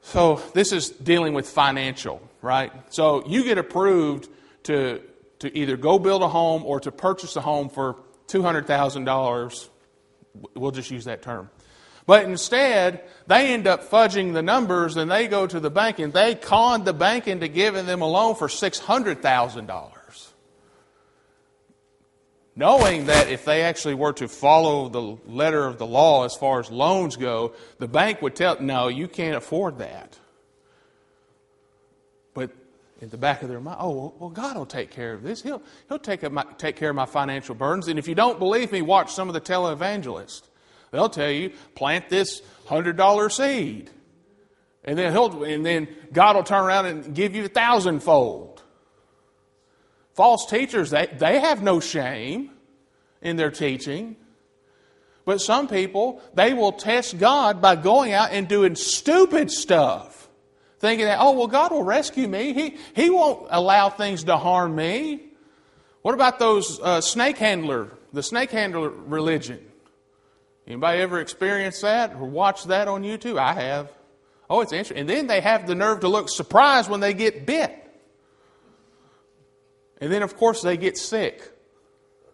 So 0.02 0.42
this 0.54 0.72
is 0.72 0.90
dealing 0.90 1.34
with 1.34 1.50
financial 1.50 2.22
right? 2.42 2.72
So 2.90 3.26
you 3.28 3.44
get 3.44 3.58
approved 3.58 4.30
to, 4.64 5.02
to 5.40 5.58
either 5.58 5.78
go 5.78 6.00
build 6.00 6.22
a 6.22 6.28
home 6.28 6.64
or 6.66 6.80
to 6.82 6.92
purchase 6.92 7.36
a 7.36 7.42
home 7.42 7.70
for 7.70 7.98
$200,000. 8.28 9.70
We'll 10.56 10.72
just 10.72 10.92
use 10.92 11.06
that 11.06 11.22
term. 11.22 11.50
But 12.10 12.26
instead, 12.26 13.04
they 13.28 13.54
end 13.54 13.68
up 13.68 13.88
fudging 13.88 14.34
the 14.34 14.42
numbers 14.42 14.98
and 14.98 15.12
they 15.12 15.28
go 15.28 15.46
to 15.46 15.60
the 15.60 15.70
bank 15.70 16.00
and 16.00 16.12
they 16.12 16.34
con 16.34 16.84
the 16.84 16.92
bank 16.92 17.28
into 17.28 17.48
giving 17.48 17.86
them 17.86 18.02
a 18.02 18.08
loan 18.08 18.34
for 18.34 18.48
$600,000. 18.48 20.28
Knowing 22.56 23.06
that 23.06 23.30
if 23.30 23.46
they 23.46 23.62
actually 23.62 23.94
were 23.94 24.14
to 24.14 24.28
follow 24.28 24.90
the 24.90 25.20
letter 25.32 25.68
of 25.68 25.78
the 25.78 25.86
law 25.86 26.26
as 26.26 26.34
far 26.34 26.60
as 26.60 26.72
loans 26.72 27.16
go, 27.16 27.54
the 27.78 27.88
bank 27.88 28.24
would 28.24 28.36
tell, 28.36 28.60
no, 28.60 28.88
you 28.88 29.08
can't 29.08 29.36
afford 29.36 29.78
that. 29.78 30.18
But 32.34 32.50
in 33.02 33.10
the 33.10 33.18
back 33.18 33.44
of 33.44 33.50
their 33.50 33.60
mind, 33.60 33.78
oh, 33.80 34.16
well, 34.18 34.32
God 34.32 34.58
will 34.58 34.66
take 34.66 34.90
care 34.90 35.14
of 35.14 35.22
this. 35.22 35.44
He'll, 35.44 35.62
he'll 35.88 36.00
take, 36.00 36.28
my, 36.32 36.44
take 36.58 36.76
care 36.76 36.90
of 36.90 36.96
my 36.96 37.06
financial 37.06 37.54
burdens. 37.54 37.88
And 37.88 38.00
if 38.00 38.08
you 38.08 38.16
don't 38.16 38.40
believe 38.40 38.72
me, 38.72 38.82
watch 38.82 39.14
some 39.14 39.28
of 39.28 39.36
the 39.36 39.42
televangelists. 39.42 40.49
They'll 40.92 41.10
tell 41.10 41.30
you, 41.30 41.52
plant 41.76 42.10
this 42.10 42.42
$100 42.68 43.32
seed. 43.32 43.90
And 44.84 44.98
then, 44.98 45.12
he'll, 45.12 45.44
and 45.44 45.66
then 45.66 45.88
God 46.12 46.36
will 46.36 46.44
turn 46.44 46.64
around 46.64 46.86
and 46.88 47.14
give 47.14 47.36
you 47.36 47.46
a 47.46 47.50
thousandfold. 47.50 48.64
False 50.14 50.46
teachers, 50.50 50.90
they, 50.90 51.08
they 51.08 51.40
have 51.40 51.62
no 51.62 51.80
shame 51.80 52.52
in 53.22 53.36
their 53.36 53.52
teaching. 53.52 54.16
But 55.26 55.42
some 55.42 55.68
people, 55.68 56.22
they 56.34 56.54
will 56.54 56.72
test 56.72 57.20
God 57.20 57.62
by 57.62 57.76
going 57.76 58.14
out 58.14 58.32
and 58.32 58.48
doing 58.48 58.76
stupid 58.76 59.52
stuff 59.52 60.20
thinking 60.80 61.06
that, 61.06 61.20
oh, 61.20 61.34
well, 61.34 61.48
God 61.48 61.72
will 61.72 61.84
rescue 61.84 62.28
me. 62.28 62.54
He, 62.54 62.78
he 62.96 63.10
won't 63.10 63.48
allow 63.50 63.90
things 63.90 64.24
to 64.26 64.38
harm 64.38 64.76
me. 64.76 65.22
What 66.02 66.14
about 66.14 66.40
those 66.40 66.80
uh, 66.80 67.02
snake 67.02 67.38
handler, 67.38 67.90
the 68.14 68.24
snake 68.24 68.52
handler 68.52 68.90
religion? 68.90 69.60
Anybody 70.70 71.02
ever 71.02 71.20
experienced 71.20 71.82
that 71.82 72.14
or 72.14 72.26
watched 72.26 72.68
that 72.68 72.88
on 72.88 73.02
YouTube? 73.02 73.40
I 73.40 73.54
have. 73.54 73.92
Oh, 74.48 74.62
it's 74.62 74.72
interesting. 74.72 75.00
And 75.00 75.10
then 75.10 75.26
they 75.26 75.42
have 75.42 75.66
the 75.66 75.74
nerve 75.74 76.02
to 76.02 76.08
look 76.08 76.30
surprised 76.30 76.90
when 76.90 77.00
they 77.00 77.16
get 77.16 77.48
bit. 77.48 77.76
And 80.00 80.12
then, 80.12 80.22
of 80.22 80.38
course, 80.38 80.62
they 80.62 80.78
get 80.78 80.96
sick 80.96 81.42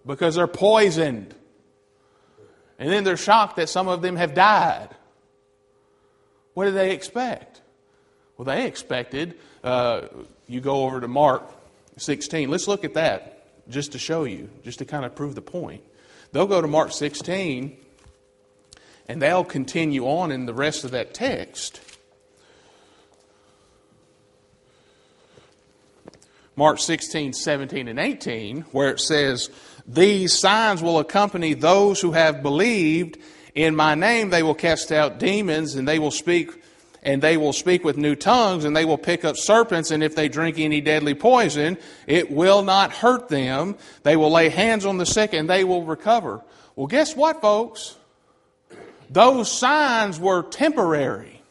because 0.05 0.35
they're 0.35 0.47
poisoned. 0.47 1.33
And 2.77 2.91
then 2.91 3.05
they're 3.05 3.17
shocked 3.17 3.55
that 3.55 3.69
some 3.69 3.87
of 3.87 4.01
them 4.01 4.17
have 4.17 4.33
died. 4.33 4.89
What 6.53 6.65
did 6.65 6.75
they 6.75 6.91
expect? 6.91 7.61
Well, 8.37 8.45
they 8.45 8.67
expected, 8.67 9.39
uh, 9.63 10.07
you 10.45 10.59
go 10.59 10.83
over 10.83 10.99
to 10.99 11.07
Mark 11.07 11.43
16. 11.97 12.49
Let's 12.49 12.67
look 12.67 12.83
at 12.83 12.95
that 12.95 13.69
just 13.69 13.93
to 13.93 13.99
show 13.99 14.25
you, 14.25 14.49
just 14.63 14.79
to 14.79 14.85
kind 14.85 15.05
of 15.05 15.15
prove 15.15 15.35
the 15.35 15.41
point. 15.41 15.83
They'll 16.33 16.47
go 16.47 16.61
to 16.61 16.67
Mark 16.67 16.91
16 16.91 17.77
and 19.07 19.21
they'll 19.21 19.43
continue 19.43 20.05
on 20.05 20.31
in 20.31 20.45
the 20.45 20.53
rest 20.53 20.83
of 20.83 20.91
that 20.91 21.13
text. 21.13 21.79
Mark 26.55 26.79
16, 26.79 27.33
17, 27.33 27.87
and 27.89 27.99
18, 27.99 28.61
where 28.71 28.89
it 28.89 28.99
says, 29.01 29.49
These 29.85 30.39
signs 30.39 30.81
will 30.81 30.99
accompany 30.99 31.53
those 31.53 31.99
who 31.99 32.13
have 32.13 32.41
believed. 32.41 33.17
In 33.53 33.75
my 33.75 33.93
name 33.93 34.29
they 34.29 34.41
will 34.41 34.55
cast 34.55 34.91
out 34.91 35.19
demons, 35.19 35.75
and 35.75 35.87
they 35.87 35.99
will 35.99 36.11
speak 36.11 36.51
and 37.03 37.21
they 37.21 37.37
will 37.37 37.53
speak 37.53 37.83
with 37.85 37.97
new 37.97 38.15
tongues, 38.15 38.65
and 38.65 38.75
they 38.75 38.83
will 38.83 38.97
pick 38.97 39.23
up 39.23 39.37
serpents, 39.37 39.91
and 39.91 40.03
if 40.03 40.15
they 40.15 40.27
drink 40.27 40.57
any 40.57 40.81
deadly 40.81 41.13
poison, 41.13 41.77
it 42.07 42.31
will 42.31 42.63
not 42.63 42.91
hurt 42.91 43.29
them. 43.29 43.77
They 44.01 44.15
will 44.15 44.31
lay 44.31 44.49
hands 44.49 44.87
on 44.87 44.97
the 44.97 45.05
sick, 45.05 45.31
and 45.31 45.47
they 45.47 45.63
will 45.63 45.83
recover. 45.83 46.41
Well, 46.75 46.87
guess 46.87 47.15
what, 47.15 47.41
folks? 47.41 47.95
Those 49.09 49.51
signs 49.51 50.19
were 50.19 50.43
temporary. 50.43 51.41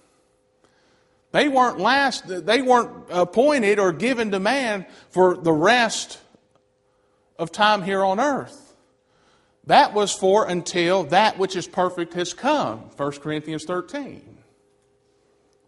They 1.32 1.49
weren't 1.49 1.80
last, 1.80 2.28
they 2.28 2.62
weren't 2.62 2.90
appointed 3.11 3.78
or 3.78 3.92
given 3.92 4.30
to 4.30 4.40
man 4.40 4.87
for 5.11 5.37
the 5.37 5.52
rest 5.52 6.20
of 7.38 7.50
time 7.50 7.82
here 7.82 8.04
on 8.04 8.20
earth. 8.20 8.64
That 9.66 9.94
was 9.94 10.12
for 10.12 10.46
until 10.46 11.04
that 11.04 11.38
which 11.38 11.56
is 11.56 11.66
perfect 11.66 12.14
has 12.14 12.34
come. 12.34 12.90
1 12.96 13.12
Corinthians 13.12 13.64
13. 13.64 14.38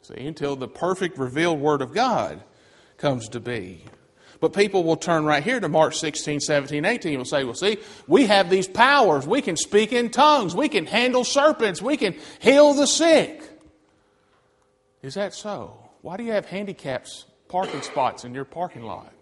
See, 0.03 0.27
until 0.27 0.55
the 0.55 0.69
perfect 0.69 1.19
revealed 1.19 1.59
Word 1.59 1.83
of 1.83 1.93
God 1.93 2.43
comes 2.97 3.29
to 3.31 3.41
be. 3.41 3.83
But 4.41 4.53
people 4.53 4.85
will 4.85 4.97
turn 4.97 5.25
right 5.25 5.43
here 5.43 5.61
to 5.61 5.69
Mark 5.69 5.95
16, 5.95 6.41
17, 6.41 6.85
18 6.85 7.11
and 7.11 7.19
will 7.19 7.25
say, 7.25 7.45
Well, 7.45 7.55
see, 7.55 7.79
we 8.07 8.27
have 8.27 8.51
these 8.51 8.69
powers. 8.69 9.27
We 9.27 9.41
can 9.41 9.57
speak 9.57 9.93
in 9.93 10.11
tongues. 10.11 10.55
We 10.55 10.69
can 10.69 10.87
handle 10.87 11.25
serpents. 11.25 11.81
We 11.81 11.97
can 11.97 12.15
heal 12.41 12.75
the 12.75 12.87
sick. 12.87 13.43
Is 15.03 15.15
that 15.15 15.35
so? 15.35 15.79
Why 16.03 16.17
do 16.17 16.25
you 16.25 16.33
have 16.33 16.47
handicaps 16.47 17.27
parking 17.49 17.83
spots 17.83 18.25
in 18.25 18.35
your 18.35 18.45
parking 18.45 18.83
lot? 18.83 19.13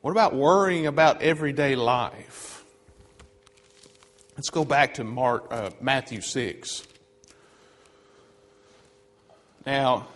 What 0.00 0.12
about 0.12 0.34
worrying 0.34 0.86
about 0.86 1.20
everyday 1.20 1.76
life? 1.76 2.64
Let's 4.36 4.48
go 4.48 4.64
back 4.64 4.94
to 4.94 5.04
Mark, 5.04 5.48
uh, 5.50 5.70
Matthew 5.82 6.22
6. 6.22 6.84
Now, 9.66 10.06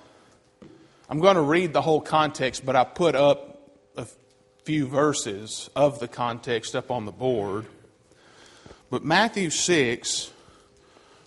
I'm 1.08 1.20
going 1.20 1.36
to 1.36 1.42
read 1.42 1.74
the 1.74 1.82
whole 1.82 2.00
context, 2.00 2.64
but 2.64 2.76
I 2.76 2.84
put 2.84 3.14
up 3.14 3.60
a 3.94 4.06
few 4.64 4.86
verses 4.86 5.68
of 5.76 6.00
the 6.00 6.08
context 6.08 6.74
up 6.74 6.90
on 6.90 7.04
the 7.04 7.12
board. 7.12 7.66
But 8.90 9.04
Matthew 9.04 9.50
6, 9.50 10.32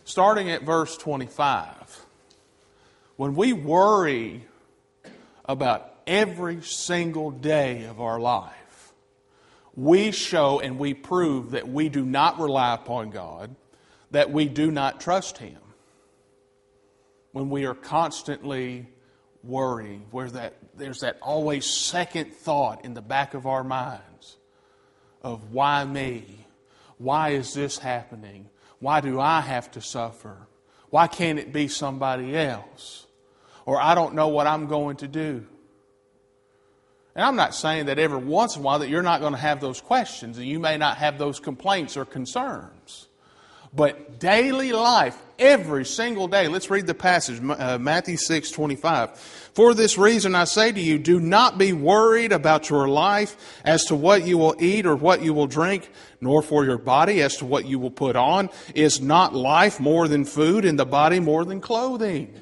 starting 0.03 0.49
at 0.49 0.63
verse 0.63 0.97
25, 0.97 2.05
when 3.17 3.35
we 3.35 3.53
worry 3.53 4.45
about 5.45 5.93
every 6.07 6.61
single 6.63 7.29
day 7.29 7.83
of 7.85 8.01
our 8.01 8.19
life, 8.19 8.93
we 9.75 10.09
show 10.09 10.59
and 10.59 10.79
we 10.79 10.95
prove 10.95 11.51
that 11.51 11.67
we 11.67 11.87
do 11.89 12.03
not 12.03 12.39
rely 12.39 12.73
upon 12.73 13.11
God, 13.11 13.55
that 14.09 14.31
we 14.31 14.45
do 14.45 14.71
not 14.71 14.99
trust 14.99 15.37
Him. 15.37 15.59
When 17.37 17.51
we 17.51 17.67
are 17.67 17.75
constantly 17.75 18.87
worrying, 19.43 20.07
where 20.09 20.27
that, 20.27 20.55
there's 20.75 21.01
that 21.01 21.19
always 21.21 21.67
second 21.67 22.33
thought 22.33 22.83
in 22.83 22.95
the 22.95 23.01
back 23.03 23.35
of 23.35 23.45
our 23.45 23.63
minds 23.63 24.37
of 25.21 25.53
why 25.53 25.85
me? 25.85 26.47
Why 26.97 27.29
is 27.33 27.53
this 27.53 27.77
happening? 27.77 28.49
Why 28.79 29.01
do 29.01 29.19
I 29.19 29.41
have 29.41 29.69
to 29.73 29.81
suffer? 29.81 30.47
Why 30.89 31.05
can't 31.05 31.37
it 31.37 31.53
be 31.53 31.67
somebody 31.67 32.35
else? 32.35 33.05
Or 33.67 33.79
I 33.79 33.93
don't 33.93 34.15
know 34.15 34.29
what 34.29 34.47
I'm 34.47 34.65
going 34.65 34.97
to 34.97 35.07
do. 35.07 35.45
And 37.13 37.23
I'm 37.23 37.35
not 37.35 37.53
saying 37.53 37.85
that 37.85 37.99
every 37.99 38.17
once 38.17 38.55
in 38.55 38.63
a 38.63 38.65
while 38.65 38.79
that 38.79 38.89
you're 38.89 39.03
not 39.03 39.21
going 39.21 39.33
to 39.33 39.39
have 39.39 39.61
those 39.61 39.79
questions 39.79 40.39
and 40.39 40.47
you 40.47 40.59
may 40.59 40.77
not 40.77 40.97
have 40.97 41.19
those 41.19 41.39
complaints 41.39 41.97
or 41.97 42.03
concerns. 42.03 43.06
But 43.77 44.17
daily 44.19 44.71
life, 44.73 45.15
every 45.37 45.85
single 45.85 46.27
day, 46.27 46.47
let's 46.47 46.71
read 46.71 46.87
the 46.87 46.95
passage, 46.95 47.39
uh, 47.47 47.77
Matthew 47.77 48.17
6 48.17 48.49
25. 48.49 49.11
For 49.53 49.75
this 49.75 49.99
reason 49.99 50.33
I 50.33 50.45
say 50.45 50.71
to 50.71 50.79
you, 50.79 50.97
do 50.97 51.19
not 51.19 51.59
be 51.59 51.73
worried 51.73 52.31
about 52.31 52.71
your 52.71 52.87
life 52.87 53.37
as 53.63 53.85
to 53.85 53.95
what 53.95 54.25
you 54.25 54.39
will 54.39 54.55
eat 54.57 54.87
or 54.87 54.95
what 54.95 55.21
you 55.21 55.31
will 55.31 55.45
drink, 55.45 55.91
nor 56.19 56.41
for 56.41 56.65
your 56.65 56.79
body 56.79 57.21
as 57.21 57.37
to 57.37 57.45
what 57.45 57.67
you 57.67 57.77
will 57.77 57.91
put 57.91 58.15
on. 58.15 58.49
Is 58.73 58.99
not 58.99 59.35
life 59.35 59.79
more 59.79 60.07
than 60.07 60.25
food 60.25 60.65
and 60.65 60.79
the 60.79 60.85
body 60.85 61.19
more 61.19 61.45
than 61.45 61.61
clothing? 61.61 62.33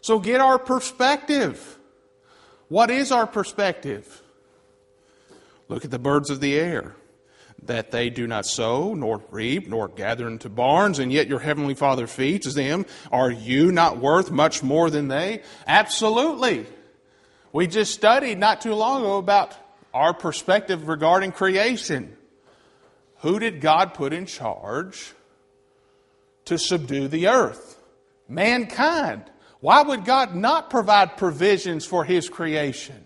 So 0.00 0.20
get 0.20 0.40
our 0.40 0.60
perspective. 0.60 1.76
What 2.68 2.88
is 2.88 3.10
our 3.10 3.26
perspective? 3.26 4.22
Look 5.66 5.84
at 5.84 5.90
the 5.90 5.98
birds 5.98 6.30
of 6.30 6.38
the 6.38 6.54
air, 6.54 6.94
that 7.66 7.90
they 7.90 8.10
do 8.10 8.26
not 8.26 8.46
sow, 8.46 8.94
nor 8.94 9.22
reap, 9.30 9.68
nor 9.68 9.88
gather 9.88 10.28
into 10.28 10.48
barns, 10.48 10.98
and 10.98 11.12
yet 11.12 11.28
your 11.28 11.40
heavenly 11.40 11.74
Father 11.74 12.06
feeds 12.06 12.54
them. 12.54 12.86
Are 13.10 13.30
you 13.30 13.72
not 13.72 13.98
worth 13.98 14.30
much 14.30 14.62
more 14.62 14.90
than 14.90 15.08
they? 15.08 15.42
Absolutely. 15.66 16.66
We 17.52 17.66
just 17.66 17.94
studied 17.94 18.38
not 18.38 18.60
too 18.60 18.74
long 18.74 19.02
ago 19.02 19.18
about 19.18 19.56
our 19.92 20.12
perspective 20.12 20.88
regarding 20.88 21.32
creation. 21.32 22.16
Who 23.18 23.38
did 23.38 23.60
God 23.60 23.94
put 23.94 24.12
in 24.12 24.26
charge 24.26 25.12
to 26.46 26.58
subdue 26.58 27.08
the 27.08 27.28
earth? 27.28 27.80
Mankind. 28.28 29.24
Why 29.60 29.82
would 29.82 30.04
God 30.04 30.34
not 30.34 30.68
provide 30.68 31.16
provisions 31.16 31.86
for 31.86 32.04
His 32.04 32.28
creation? 32.28 33.04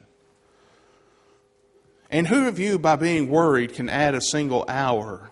And 2.10 2.26
who 2.26 2.48
of 2.48 2.58
you, 2.58 2.78
by 2.78 2.96
being 2.96 3.28
worried, 3.28 3.74
can 3.74 3.88
add 3.88 4.14
a 4.14 4.20
single 4.20 4.64
hour 4.68 5.30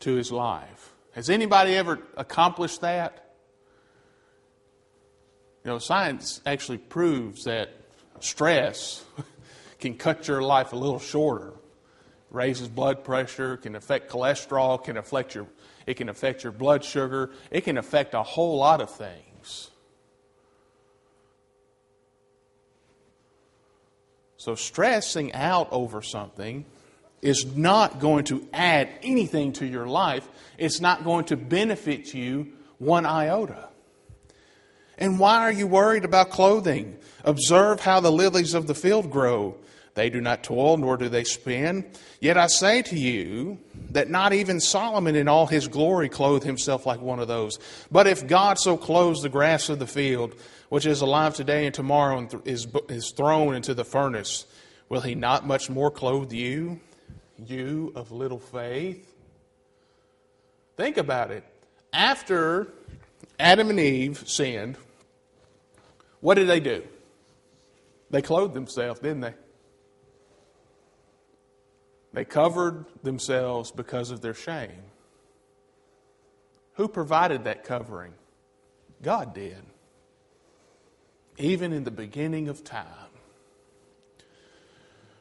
to 0.00 0.14
his 0.14 0.32
life? 0.32 0.92
Has 1.12 1.28
anybody 1.28 1.74
ever 1.76 1.98
accomplished 2.16 2.80
that? 2.80 3.34
You 5.64 5.70
know, 5.70 5.78
science 5.78 6.40
actually 6.46 6.78
proves 6.78 7.44
that 7.44 7.70
stress 8.20 9.04
can 9.80 9.96
cut 9.96 10.26
your 10.28 10.42
life 10.42 10.72
a 10.72 10.76
little 10.76 10.98
shorter. 10.98 11.52
Raises 12.30 12.68
blood 12.68 13.04
pressure, 13.04 13.58
can 13.58 13.76
affect 13.76 14.10
cholesterol, 14.10 14.82
can 14.82 14.96
affect 14.96 15.34
your 15.34 15.46
it 15.86 15.94
can 15.94 16.08
affect 16.08 16.44
your 16.44 16.52
blood 16.52 16.84
sugar, 16.84 17.30
it 17.50 17.62
can 17.62 17.76
affect 17.76 18.14
a 18.14 18.22
whole 18.22 18.56
lot 18.56 18.80
of 18.80 18.90
things. 18.90 19.70
So, 24.42 24.56
stressing 24.56 25.34
out 25.34 25.68
over 25.70 26.02
something 26.02 26.64
is 27.20 27.54
not 27.54 28.00
going 28.00 28.24
to 28.24 28.44
add 28.52 28.88
anything 29.00 29.52
to 29.52 29.64
your 29.64 29.86
life. 29.86 30.28
It's 30.58 30.80
not 30.80 31.04
going 31.04 31.26
to 31.26 31.36
benefit 31.36 32.12
you 32.12 32.48
one 32.78 33.06
iota. 33.06 33.68
And 34.98 35.20
why 35.20 35.36
are 35.42 35.52
you 35.52 35.68
worried 35.68 36.04
about 36.04 36.30
clothing? 36.30 36.98
Observe 37.22 37.78
how 37.78 38.00
the 38.00 38.10
lilies 38.10 38.54
of 38.54 38.66
the 38.66 38.74
field 38.74 39.12
grow. 39.12 39.54
They 39.94 40.10
do 40.10 40.20
not 40.20 40.42
toil, 40.42 40.76
nor 40.76 40.96
do 40.96 41.08
they 41.08 41.22
spin. 41.22 41.88
Yet 42.18 42.36
I 42.36 42.48
say 42.48 42.82
to 42.82 42.98
you 42.98 43.58
that 43.90 44.10
not 44.10 44.32
even 44.32 44.58
Solomon 44.58 45.14
in 45.14 45.28
all 45.28 45.46
his 45.46 45.68
glory 45.68 46.08
clothed 46.08 46.44
himself 46.44 46.84
like 46.84 47.00
one 47.00 47.20
of 47.20 47.28
those. 47.28 47.60
But 47.92 48.08
if 48.08 48.26
God 48.26 48.58
so 48.58 48.76
clothes 48.76 49.22
the 49.22 49.28
grass 49.28 49.68
of 49.68 49.78
the 49.78 49.86
field, 49.86 50.34
which 50.72 50.86
is 50.86 51.02
alive 51.02 51.34
today 51.34 51.66
and 51.66 51.74
tomorrow 51.74 52.16
and 52.16 52.34
is, 52.46 52.66
is 52.88 53.10
thrown 53.10 53.54
into 53.54 53.74
the 53.74 53.84
furnace, 53.84 54.46
will 54.88 55.02
he 55.02 55.14
not 55.14 55.46
much 55.46 55.68
more 55.68 55.90
clothe 55.90 56.32
you, 56.32 56.80
you 57.46 57.92
of 57.94 58.10
little 58.10 58.38
faith? 58.38 59.14
Think 60.78 60.96
about 60.96 61.30
it. 61.30 61.44
after 61.92 62.72
Adam 63.38 63.68
and 63.68 63.78
Eve 63.78 64.24
sinned, 64.26 64.78
what 66.22 66.36
did 66.36 66.48
they 66.48 66.60
do? 66.60 66.82
They 68.08 68.22
clothed 68.22 68.54
themselves, 68.54 68.98
didn't 68.98 69.20
they? 69.20 69.34
They 72.14 72.24
covered 72.24 72.86
themselves 73.02 73.70
because 73.70 74.10
of 74.10 74.22
their 74.22 74.32
shame. 74.32 74.84
Who 76.76 76.88
provided 76.88 77.44
that 77.44 77.62
covering? 77.62 78.14
God 79.02 79.34
did. 79.34 79.62
Even 81.38 81.72
in 81.72 81.84
the 81.84 81.90
beginning 81.90 82.48
of 82.48 82.64
time. 82.64 82.86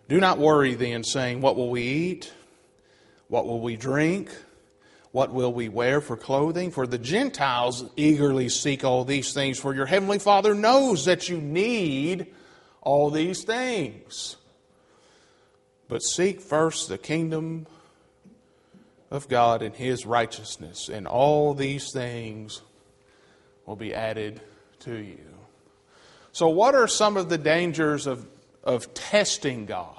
Do 0.10 0.20
not 0.20 0.40
worry 0.40 0.74
then, 0.74 1.04
saying, 1.04 1.42
What 1.42 1.56
will 1.56 1.70
we 1.70 1.84
eat? 1.84 2.34
What 3.30 3.48
will 3.48 3.62
we 3.62 3.78
drink? 3.78 4.30
What 5.14 5.34
will 5.34 5.54
we 5.54 5.70
wear 5.70 6.02
for 6.02 6.18
clothing? 6.18 6.72
For 6.72 6.86
the 6.88 6.98
Gentiles 6.98 7.86
eagerly 7.96 8.50
seek 8.50 8.84
all 8.84 9.06
these 9.06 9.34
things, 9.34 9.60
for 9.60 9.74
your 9.74 9.86
heavenly 9.86 10.20
Father 10.20 10.54
knows 10.54 11.06
that 11.06 11.30
you 11.30 11.40
need 11.40 12.28
all 12.82 13.10
these 13.10 13.44
things. 13.44 14.38
But 15.88 16.00
seek 16.00 16.42
first 16.42 16.88
the 16.88 16.98
kingdom 16.98 17.68
of 19.10 19.28
God 19.28 19.62
and 19.62 19.76
his 19.76 20.06
righteousness, 20.06 20.88
and 20.88 21.06
all 21.06 21.54
these 21.54 21.92
things 21.92 22.62
will 23.66 23.76
be 23.76 23.94
added 23.94 24.42
to 24.80 24.96
you. 24.96 25.31
So, 26.32 26.48
what 26.48 26.76
are 26.76 26.88
some 26.88 27.18
of 27.18 27.30
the 27.30 27.38
dangers 27.38 28.08
of, 28.08 28.26
of 28.64 28.94
testing 28.94 29.66
God? 29.66 29.98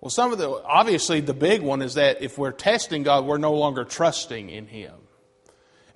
Well, 0.00 0.10
some 0.10 0.32
of 0.32 0.38
the, 0.38 0.50
obviously, 0.64 1.20
the 1.20 1.34
big 1.34 1.62
one 1.62 1.80
is 1.80 1.94
that 1.94 2.22
if 2.22 2.36
we're 2.36 2.52
testing 2.52 3.02
God, 3.02 3.24
we're 3.24 3.38
no 3.38 3.54
longer 3.54 3.84
trusting 3.84 4.50
in 4.50 4.66
Him. 4.66 4.94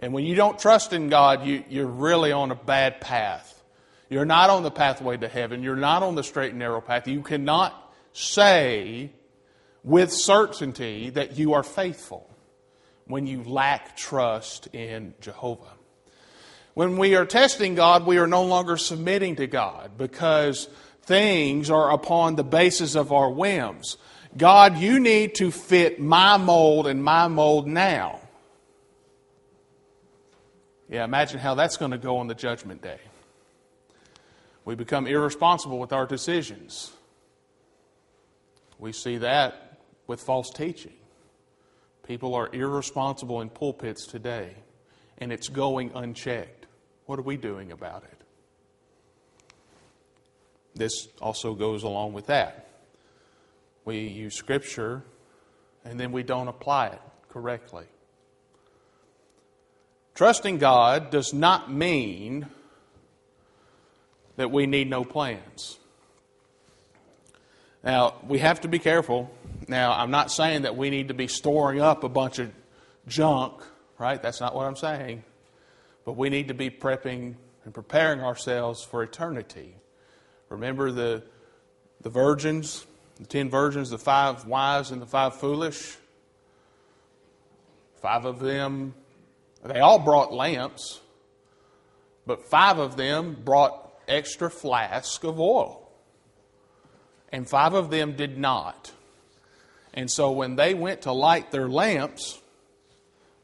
And 0.00 0.12
when 0.12 0.24
you 0.24 0.34
don't 0.34 0.58
trust 0.58 0.92
in 0.92 1.08
God, 1.08 1.44
you, 1.44 1.62
you're 1.68 1.86
really 1.86 2.32
on 2.32 2.50
a 2.50 2.54
bad 2.54 3.00
path. 3.00 3.62
You're 4.08 4.24
not 4.24 4.48
on 4.48 4.62
the 4.62 4.70
pathway 4.70 5.16
to 5.18 5.28
heaven. 5.28 5.62
You're 5.62 5.76
not 5.76 6.02
on 6.02 6.14
the 6.14 6.22
straight 6.22 6.50
and 6.50 6.58
narrow 6.58 6.80
path. 6.80 7.06
You 7.06 7.22
cannot 7.22 7.74
say 8.12 9.10
with 9.84 10.12
certainty 10.12 11.10
that 11.10 11.38
you 11.38 11.52
are 11.54 11.62
faithful 11.62 12.28
when 13.06 13.26
you 13.26 13.42
lack 13.42 13.96
trust 13.96 14.68
in 14.68 15.14
Jehovah. 15.20 15.77
When 16.78 16.96
we 16.96 17.16
are 17.16 17.26
testing 17.26 17.74
God, 17.74 18.06
we 18.06 18.18
are 18.18 18.28
no 18.28 18.44
longer 18.44 18.76
submitting 18.76 19.34
to 19.34 19.48
God 19.48 19.98
because 19.98 20.68
things 21.02 21.70
are 21.70 21.90
upon 21.90 22.36
the 22.36 22.44
basis 22.44 22.94
of 22.94 23.10
our 23.10 23.28
whims. 23.28 23.96
God, 24.36 24.78
you 24.78 25.00
need 25.00 25.34
to 25.38 25.50
fit 25.50 25.98
my 25.98 26.36
mold 26.36 26.86
and 26.86 27.02
my 27.02 27.26
mold 27.26 27.66
now. 27.66 28.20
Yeah, 30.88 31.02
imagine 31.02 31.40
how 31.40 31.56
that's 31.56 31.76
going 31.76 31.90
to 31.90 31.98
go 31.98 32.18
on 32.18 32.28
the 32.28 32.36
judgment 32.36 32.80
day. 32.80 33.00
We 34.64 34.76
become 34.76 35.08
irresponsible 35.08 35.80
with 35.80 35.92
our 35.92 36.06
decisions. 36.06 36.92
We 38.78 38.92
see 38.92 39.16
that 39.18 39.80
with 40.06 40.20
false 40.20 40.50
teaching. 40.50 40.94
People 42.06 42.36
are 42.36 42.48
irresponsible 42.52 43.40
in 43.40 43.50
pulpits 43.50 44.06
today, 44.06 44.54
and 45.18 45.32
it's 45.32 45.48
going 45.48 45.90
unchecked. 45.96 46.57
What 47.08 47.18
are 47.18 47.22
we 47.22 47.38
doing 47.38 47.72
about 47.72 48.02
it? 48.02 48.20
This 50.74 51.08
also 51.22 51.54
goes 51.54 51.82
along 51.82 52.12
with 52.12 52.26
that. 52.26 52.68
We 53.86 54.00
use 54.00 54.34
Scripture, 54.34 55.02
and 55.86 55.98
then 55.98 56.12
we 56.12 56.22
don't 56.22 56.48
apply 56.48 56.88
it 56.88 57.00
correctly. 57.30 57.86
Trusting 60.14 60.58
God 60.58 61.08
does 61.08 61.32
not 61.32 61.72
mean 61.72 62.46
that 64.36 64.50
we 64.50 64.66
need 64.66 64.90
no 64.90 65.02
plans. 65.02 65.78
Now, 67.82 68.16
we 68.28 68.40
have 68.40 68.60
to 68.60 68.68
be 68.68 68.78
careful. 68.78 69.30
Now, 69.66 69.92
I'm 69.92 70.10
not 70.10 70.30
saying 70.30 70.62
that 70.62 70.76
we 70.76 70.90
need 70.90 71.08
to 71.08 71.14
be 71.14 71.26
storing 71.26 71.80
up 71.80 72.04
a 72.04 72.08
bunch 72.10 72.38
of 72.38 72.52
junk, 73.06 73.62
right? 73.98 74.20
That's 74.22 74.42
not 74.42 74.54
what 74.54 74.66
I'm 74.66 74.76
saying. 74.76 75.24
But 76.08 76.16
we 76.16 76.30
need 76.30 76.48
to 76.48 76.54
be 76.54 76.70
prepping 76.70 77.34
and 77.66 77.74
preparing 77.74 78.22
ourselves 78.22 78.82
for 78.82 79.02
eternity. 79.02 79.74
Remember 80.48 80.90
the, 80.90 81.22
the 82.00 82.08
virgins, 82.08 82.86
the 83.20 83.26
ten 83.26 83.50
virgins, 83.50 83.90
the 83.90 83.98
five 83.98 84.46
wise 84.46 84.90
and 84.90 85.02
the 85.02 85.06
five 85.06 85.34
foolish? 85.34 85.98
Five 88.00 88.24
of 88.24 88.40
them, 88.40 88.94
they 89.62 89.80
all 89.80 89.98
brought 89.98 90.32
lamps, 90.32 90.98
but 92.26 92.48
five 92.48 92.78
of 92.78 92.96
them 92.96 93.36
brought 93.44 93.92
extra 94.08 94.48
flask 94.48 95.24
of 95.24 95.38
oil 95.38 95.90
and 97.30 97.46
five 97.46 97.74
of 97.74 97.90
them 97.90 98.16
did 98.16 98.38
not. 98.38 98.92
And 99.92 100.10
so 100.10 100.30
when 100.30 100.56
they 100.56 100.72
went 100.72 101.02
to 101.02 101.12
light 101.12 101.50
their 101.50 101.68
lamps, 101.68 102.40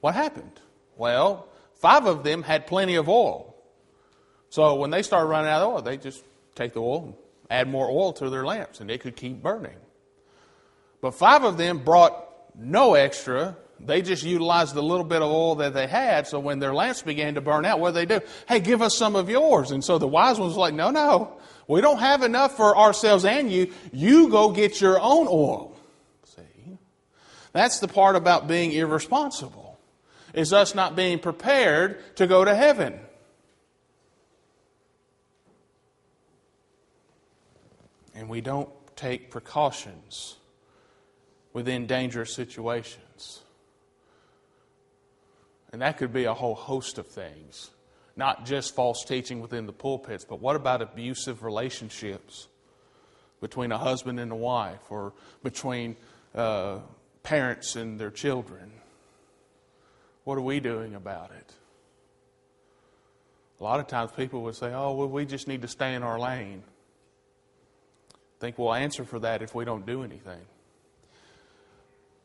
what 0.01 0.15
happened? 0.15 0.59
Well, 0.97 1.51
five 1.77 2.07
of 2.07 2.25
them 2.25 2.43
had 2.43 2.67
plenty 2.67 2.97
of 2.97 3.09
oil. 3.09 3.55
So 4.51 4.77
when 4.77 4.91
they 4.91 5.03
started 5.03 5.27
running 5.27 5.51
out 5.51 5.63
of 5.63 5.75
oil, 5.75 5.83
they 5.83 5.97
just 5.97 6.23
take 6.55 6.75
the 6.75 6.81
oil 6.81 7.05
and 7.05 7.15
add 7.51 7.69
more 7.69 7.89
oil 7.89 8.13
to 8.15 8.31
their 8.31 8.45
lamps, 8.45 8.81
and 8.81 8.89
they 8.89 8.99
could 8.99 9.17
keep 9.17 9.43
burning. 9.43 9.77
But 11.01 11.13
five 11.15 11.45
of 11.45 11.59
them 11.59 11.79
brought 11.79 12.17
no 12.57 12.95
extra. 12.95 13.57
They 13.81 14.01
just 14.01 14.23
utilized 14.23 14.75
the 14.75 14.83
little 14.83 15.05
bit 15.05 15.21
of 15.21 15.31
oil 15.31 15.57
that 15.57 15.75
they 15.75 15.87
had. 15.87 16.27
So 16.27 16.39
when 16.39 16.61
their 16.61 16.73
lamps 16.73 17.03
began 17.03 17.35
to 17.35 17.41
burn 17.41 17.65
out, 17.65 17.81
what 17.81 17.95
did 17.95 18.09
they 18.09 18.19
do? 18.19 18.25
Hey, 18.49 18.61
give 18.61 18.81
us 18.81 18.97
some 18.97 19.17
of 19.17 19.29
yours. 19.29 19.71
And 19.71 19.85
so 19.85 19.99
the 19.99 20.09
wise 20.09 20.39
ones 20.39 20.55
were 20.55 20.61
like, 20.61 20.75
no, 20.75 20.91
no. 20.91 21.37
We 21.67 21.81
don't 21.81 21.99
have 21.99 22.23
enough 22.23 22.57
for 22.57 22.77
ourselves 22.77 23.25
and 23.25 23.51
you. 23.51 23.73
You 23.93 24.31
go 24.31 24.51
get 24.51 24.81
your 24.81 25.01
own 25.01 25.27
oil. 25.29 25.77
See? 26.37 26.79
That's 27.53 27.81
the 27.81 27.89
part 27.89 28.17
about 28.17 28.47
being 28.47 28.73
irresponsible. 28.73 29.64
Is 30.35 30.53
us 30.53 30.75
not 30.75 30.97
being 30.97 31.19
prepared 31.19 32.17
to 32.17 32.27
go 32.27 32.45
to 32.45 32.55
heaven. 32.55 32.99
And 38.15 38.29
we 38.29 38.41
don't 38.41 38.69
take 38.97 39.31
precautions 39.31 40.37
within 41.53 41.87
dangerous 41.87 42.35
situations. 42.35 43.41
And 45.73 45.83
that 45.83 45.97
could 45.99 46.13
be 46.13 46.25
a 46.25 46.35
whole 46.35 46.55
host 46.55 46.99
of 46.99 47.07
things 47.07 47.71
not 48.17 48.47
just 48.47 48.75
false 48.75 49.05
teaching 49.05 49.41
within 49.41 49.67
the 49.67 49.73
pulpits, 49.73 50.25
but 50.25 50.41
what 50.41 50.57
about 50.57 50.83
abusive 50.83 51.43
relationships 51.43 52.49
between 53.41 53.73
a 53.73 53.79
husband 53.79 54.21
and 54.21 54.31
a 54.31 54.37
wife 54.37 54.81
or 54.91 55.13
between 55.43 55.97
uh, 56.35 56.79
parents 57.23 57.77
and 57.77 57.99
their 57.99 58.11
children? 58.11 58.71
What 60.25 60.39
are 60.39 60.43
we 60.43 60.61
doing 60.61 60.95
about 60.95 61.31
it? 61.31 61.53
A 63.61 63.65
lot 63.65 63.79
of 63.79 63.87
times 63.87 64.11
people 64.13 64.43
would 64.43 64.57
say, 64.57 64.73
oh, 64.75 64.93
well, 64.95 65.09
we 65.09 65.25
just 65.25 65.47
need 65.47 65.63
to 65.63 65.69
stay 65.69 65.95
in 65.95 66.03
our 66.03 66.19
lane. 66.19 66.63
I 68.13 68.41
think 68.41 68.59
we'll 68.59 68.75
answer 68.75 69.05
for 69.05 69.21
that 69.21 69.43
if 69.43 69.55
we 69.55 69.65
don't 69.65 69.87
do 69.87 70.03
anything. 70.03 70.41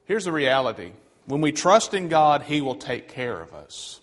Here's 0.06 0.26
the 0.26 0.32
reality 0.32 0.94
when 1.28 1.42
we 1.42 1.52
trust 1.52 1.94
in 1.94 2.08
God, 2.08 2.42
He 2.42 2.60
will 2.60 2.76
take 2.76 3.08
care 3.08 3.40
of 3.40 3.54
us. 3.54 4.02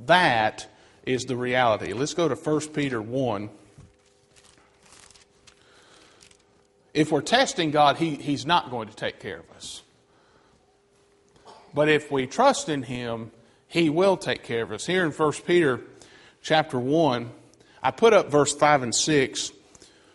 That 0.00 0.66
is 1.06 1.24
the 1.26 1.36
reality. 1.36 1.92
Let's 1.92 2.14
go 2.14 2.28
to 2.28 2.34
1 2.34 2.60
Peter 2.70 3.00
1. 3.00 3.48
If 6.92 7.12
we're 7.12 7.20
testing 7.20 7.70
God, 7.70 7.98
he, 7.98 8.16
He's 8.16 8.44
not 8.44 8.70
going 8.70 8.88
to 8.88 8.96
take 8.96 9.20
care 9.20 9.38
of 9.38 9.48
us. 9.56 9.83
But 11.74 11.88
if 11.88 12.10
we 12.12 12.26
trust 12.26 12.68
in 12.68 12.84
Him, 12.84 13.32
He 13.66 13.90
will 13.90 14.16
take 14.16 14.44
care 14.44 14.62
of 14.62 14.72
us. 14.72 14.86
Here 14.86 15.04
in 15.04 15.10
1 15.10 15.32
Peter 15.46 15.80
chapter 16.40 16.78
1, 16.78 17.30
I 17.82 17.90
put 17.90 18.12
up 18.12 18.30
verse 18.30 18.54
5 18.54 18.84
and 18.84 18.94
6, 18.94 19.52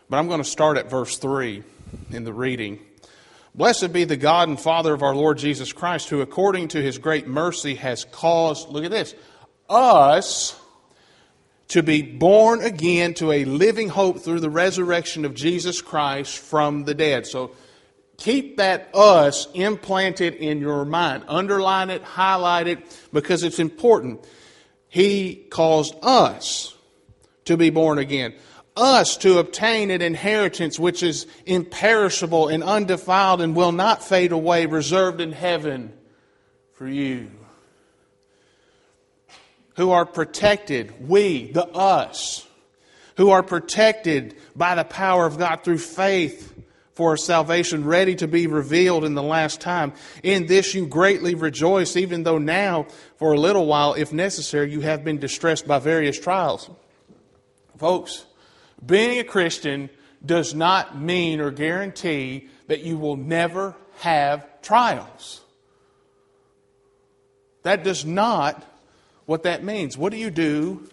but 0.10 0.17
I'm 0.17 0.28
going 0.28 0.41
to 0.41 0.50
start 0.50 0.78
at 0.78 0.89
verse 0.89 1.17
3 1.17 1.63
in 2.12 2.24
the 2.24 2.34
reading. 2.34 2.80
Blessed 3.54 3.91
be 3.91 4.06
the 4.06 4.15
God 4.15 4.48
and 4.48 4.60
Father 4.60 4.93
of 4.93 5.04
our 5.04 5.15
Lord 5.15 5.38
Jesus 5.38 5.74
Christ, 5.74 6.10
who 6.10 6.22
according 6.22 6.69
to 6.69 6.82
his 6.82 6.98
great 6.98 7.28
mercy 7.28 7.76
has 7.76 8.06
caused, 8.06 8.69
look 8.69 8.86
at 8.86 8.91
this, 8.91 9.13
us 9.67 10.60
to 11.69 11.84
be 11.84 12.02
born 12.02 12.62
again 12.62 13.13
to 13.15 13.32
a 13.32 13.45
living 13.45 13.89
hope 13.89 14.19
through 14.19 14.39
the 14.39 14.50
resurrection 14.50 15.26
of 15.26 15.36
Jesus 15.36 15.82
Christ 15.82 16.38
from 16.38 16.86
the 16.86 16.93
dead. 16.93 17.28
So 17.28 17.52
keep 18.20 18.58
that 18.58 18.90
us 18.94 19.48
implanted 19.54 20.36
in 20.36 20.60
your 20.60 20.86
mind. 20.86 21.24
Underline 21.28 21.90
it, 21.90 22.04
highlight 22.04 22.68
it, 22.68 22.80
because 23.12 23.44
it's 23.44 23.60
important. 23.60 24.26
He 24.88 25.36
caused 25.50 25.96
us 26.04 26.76
to 27.46 27.58
be 27.58 27.70
born 27.70 27.98
again. 27.98 28.36
Us 28.76 29.18
to 29.18 29.40
obtain 29.40 29.92
an 29.92 30.02
inheritance 30.02 30.78
which 30.80 31.04
is 31.04 31.26
imperishable 31.46 32.48
and 32.48 32.64
undefiled 32.64 33.42
and 33.42 33.56
will 33.56 33.72
not 33.72 34.04
fade 34.04 34.32
away, 34.32 34.66
reserved 34.68 35.20
in 35.20 35.32
heaven 35.32 35.94
for 36.74 36.88
you. 36.88 37.32
who 39.80 39.92
are 39.92 40.06
protected, 40.06 41.08
we, 41.08 41.50
the 41.54 41.66
us, 41.66 42.46
who 43.16 43.30
are 43.30 43.42
protected 43.42 44.36
by 44.54 44.76
the 44.76 44.84
power 44.84 45.26
of 45.26 45.38
God 45.38 45.64
through 45.64 45.78
faith 45.78 46.54
for 47.00 47.16
salvation, 47.16 47.86
ready 47.86 48.14
to 48.14 48.28
be 48.28 48.46
revealed 48.46 49.06
in 49.06 49.16
the 49.16 49.24
last 49.24 49.62
time. 49.62 49.94
In 50.22 50.48
this 50.48 50.74
you 50.74 50.86
greatly 50.86 51.34
rejoice, 51.34 51.96
even 51.96 52.24
though 52.24 52.40
now, 52.40 52.88
for 53.16 53.32
a 53.32 53.40
little 53.40 53.68
while, 53.68 53.94
if 53.94 54.12
necessary, 54.12 54.70
you 54.70 54.82
have 54.82 55.06
been 55.06 55.18
distressed 55.18 55.66
by 55.66 55.80
various 55.80 56.20
trials. 56.20 56.70
Folks, 57.78 58.26
being 58.86 59.18
a 59.18 59.24
Christian 59.24 59.90
does 60.26 60.54
not 60.54 61.00
mean 61.00 61.40
or 61.40 61.52
guarantee 61.52 62.50
that 62.68 62.82
you 62.82 62.98
will 62.98 63.16
never 63.16 63.78
have 64.00 64.46
trials. 64.62 65.40
That 67.64 67.86
does 67.86 68.04
not 68.04 68.62
what 69.26 69.44
that 69.44 69.64
means. 69.64 69.98
What 69.98 70.12
do 70.12 70.18
you 70.18 70.32
do 70.32 70.86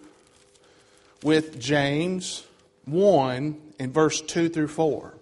with 1.21 1.59
James 1.59 2.45
1 2.85 3.61
in 3.77 3.91
verse 3.91 4.21
2 4.21 4.47
through 4.47 4.69
4? 4.69 5.16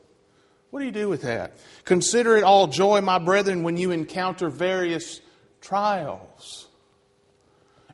What 0.72 0.80
do 0.80 0.86
you 0.86 0.92
do 0.92 1.08
with 1.08 1.22
that? 1.22 1.54
Consider 1.86 2.38
it 2.38 2.44
all 2.44 2.68
joy, 2.68 3.02
my 3.02 3.20
brethren, 3.20 3.64
when 3.64 3.78
you 3.78 3.92
encounter 3.92 4.50
various 4.50 5.22
trials. 5.62 6.68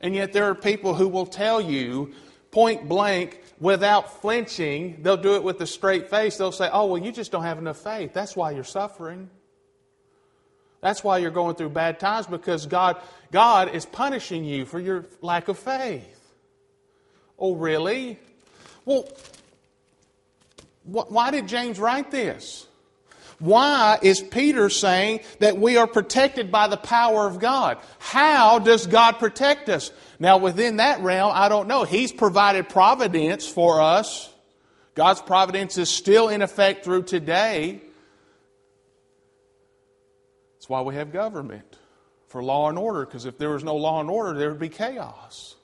And 0.01 0.15
yet 0.15 0.33
there 0.33 0.45
are 0.45 0.55
people 0.55 0.95
who 0.95 1.07
will 1.07 1.27
tell 1.27 1.61
you 1.61 2.13
point 2.49 2.89
blank, 2.89 3.41
without 3.59 4.21
flinching, 4.21 4.97
they'll 5.01 5.15
do 5.15 5.35
it 5.35 5.43
with 5.43 5.61
a 5.61 5.67
straight 5.67 6.09
face. 6.09 6.37
They'll 6.37 6.51
say, 6.51 6.69
Oh, 6.71 6.87
well, 6.87 7.01
you 7.01 7.11
just 7.11 7.31
don't 7.31 7.43
have 7.43 7.59
enough 7.59 7.77
faith. 7.77 8.11
That's 8.13 8.35
why 8.35 8.51
you're 8.51 8.63
suffering. 8.63 9.29
That's 10.81 11.03
why 11.03 11.19
you're 11.19 11.31
going 11.31 11.55
through 11.55 11.69
bad 11.69 11.99
times 11.99 12.25
because 12.25 12.65
God, 12.65 12.99
God 13.31 13.69
is 13.69 13.85
punishing 13.85 14.43
you 14.43 14.65
for 14.65 14.79
your 14.79 15.05
lack 15.21 15.47
of 15.47 15.59
faith. 15.59 16.17
Oh, 17.37 17.53
really? 17.55 18.17
Well, 18.83 19.07
why 20.83 21.31
did 21.31 21.47
James 21.47 21.79
write 21.79 22.11
this? 22.11 22.67
Why 23.39 23.97
is 24.03 24.21
Peter 24.21 24.69
saying 24.69 25.21
that 25.39 25.57
we 25.57 25.77
are 25.77 25.87
protected 25.87 26.51
by 26.51 26.67
the 26.67 26.77
power 26.77 27.25
of 27.25 27.39
God? 27.39 27.79
How 27.97 28.59
does 28.59 28.85
God 28.85 29.13
protect 29.13 29.67
us? 29.67 29.91
Now, 30.19 30.37
within 30.37 30.77
that 30.77 31.01
realm, 31.01 31.31
I 31.33 31.49
don't 31.49 31.67
know. 31.67 31.83
He's 31.83 32.11
provided 32.11 32.69
providence 32.69 33.47
for 33.47 33.81
us. 33.81 34.31
God's 34.93 35.21
providence 35.21 35.79
is 35.79 35.89
still 35.89 36.29
in 36.29 36.43
effect 36.43 36.85
through 36.85 37.03
today. 37.03 37.81
That's 40.55 40.69
why 40.69 40.81
we 40.81 40.93
have 40.93 41.11
government 41.11 41.79
for 42.27 42.43
law 42.43 42.69
and 42.69 42.77
order, 42.77 43.05
because 43.05 43.25
if 43.25 43.39
there 43.39 43.49
was 43.49 43.63
no 43.63 43.75
law 43.75 43.99
and 44.01 44.09
order, 44.09 44.37
there 44.37 44.49
would 44.49 44.59
be 44.59 44.69
chaos. 44.69 45.55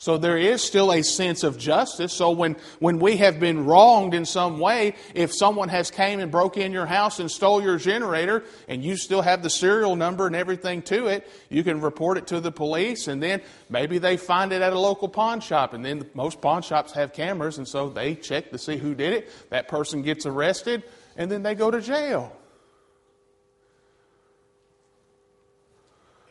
So 0.00 0.16
there 0.16 0.38
is 0.38 0.62
still 0.62 0.92
a 0.94 1.02
sense 1.02 1.42
of 1.44 1.58
justice. 1.58 2.14
So 2.14 2.30
when, 2.30 2.56
when 2.78 3.00
we 3.00 3.18
have 3.18 3.38
been 3.38 3.66
wronged 3.66 4.14
in 4.14 4.24
some 4.24 4.58
way, 4.58 4.94
if 5.14 5.30
someone 5.30 5.68
has 5.68 5.90
came 5.90 6.20
and 6.20 6.32
broke 6.32 6.56
in 6.56 6.72
your 6.72 6.86
house 6.86 7.20
and 7.20 7.30
stole 7.30 7.62
your 7.62 7.76
generator 7.76 8.42
and 8.66 8.82
you 8.82 8.96
still 8.96 9.20
have 9.20 9.42
the 9.42 9.50
serial 9.50 9.96
number 9.96 10.26
and 10.26 10.34
everything 10.34 10.80
to 10.84 11.08
it, 11.08 11.30
you 11.50 11.62
can 11.62 11.82
report 11.82 12.16
it 12.16 12.28
to 12.28 12.40
the 12.40 12.50
police 12.50 13.08
and 13.08 13.22
then 13.22 13.42
maybe 13.68 13.98
they 13.98 14.16
find 14.16 14.52
it 14.52 14.62
at 14.62 14.72
a 14.72 14.78
local 14.78 15.06
pawn 15.06 15.38
shop 15.38 15.74
and 15.74 15.84
then 15.84 16.08
most 16.14 16.40
pawn 16.40 16.62
shops 16.62 16.92
have 16.92 17.12
cameras 17.12 17.58
and 17.58 17.68
so 17.68 17.90
they 17.90 18.14
check 18.14 18.50
to 18.52 18.56
see 18.56 18.78
who 18.78 18.94
did 18.94 19.12
it. 19.12 19.30
That 19.50 19.68
person 19.68 20.00
gets 20.00 20.24
arrested 20.24 20.82
and 21.18 21.30
then 21.30 21.42
they 21.42 21.54
go 21.54 21.70
to 21.70 21.82
jail. 21.82 22.34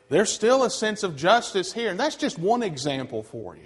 There's 0.09 0.31
still 0.31 0.63
a 0.63 0.69
sense 0.69 1.03
of 1.03 1.15
justice 1.15 1.71
here, 1.71 1.91
and 1.91 1.99
that's 1.99 2.15
just 2.15 2.39
one 2.39 2.63
example 2.63 3.23
for 3.23 3.55
you. 3.55 3.63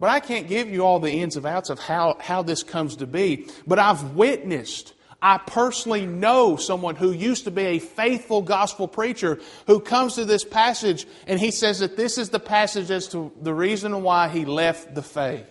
But 0.00 0.10
I 0.10 0.20
can't 0.20 0.48
give 0.48 0.68
you 0.68 0.82
all 0.82 1.00
the 1.00 1.10
ins 1.10 1.36
and 1.36 1.46
outs 1.46 1.70
of 1.70 1.78
how, 1.78 2.16
how 2.20 2.42
this 2.42 2.62
comes 2.62 2.96
to 2.96 3.06
be. 3.06 3.48
But 3.66 3.78
I've 3.78 4.14
witnessed, 4.14 4.92
I 5.22 5.38
personally 5.38 6.04
know 6.04 6.56
someone 6.56 6.96
who 6.96 7.12
used 7.12 7.44
to 7.44 7.50
be 7.50 7.62
a 7.62 7.78
faithful 7.78 8.42
gospel 8.42 8.86
preacher 8.86 9.40
who 9.66 9.80
comes 9.80 10.16
to 10.16 10.24
this 10.24 10.44
passage 10.44 11.06
and 11.26 11.40
he 11.40 11.50
says 11.50 11.78
that 11.78 11.96
this 11.96 12.18
is 12.18 12.30
the 12.30 12.40
passage 12.40 12.90
as 12.90 13.08
to 13.08 13.32
the 13.40 13.54
reason 13.54 14.02
why 14.02 14.28
he 14.28 14.44
left 14.44 14.94
the 14.94 15.02
faith. 15.02 15.46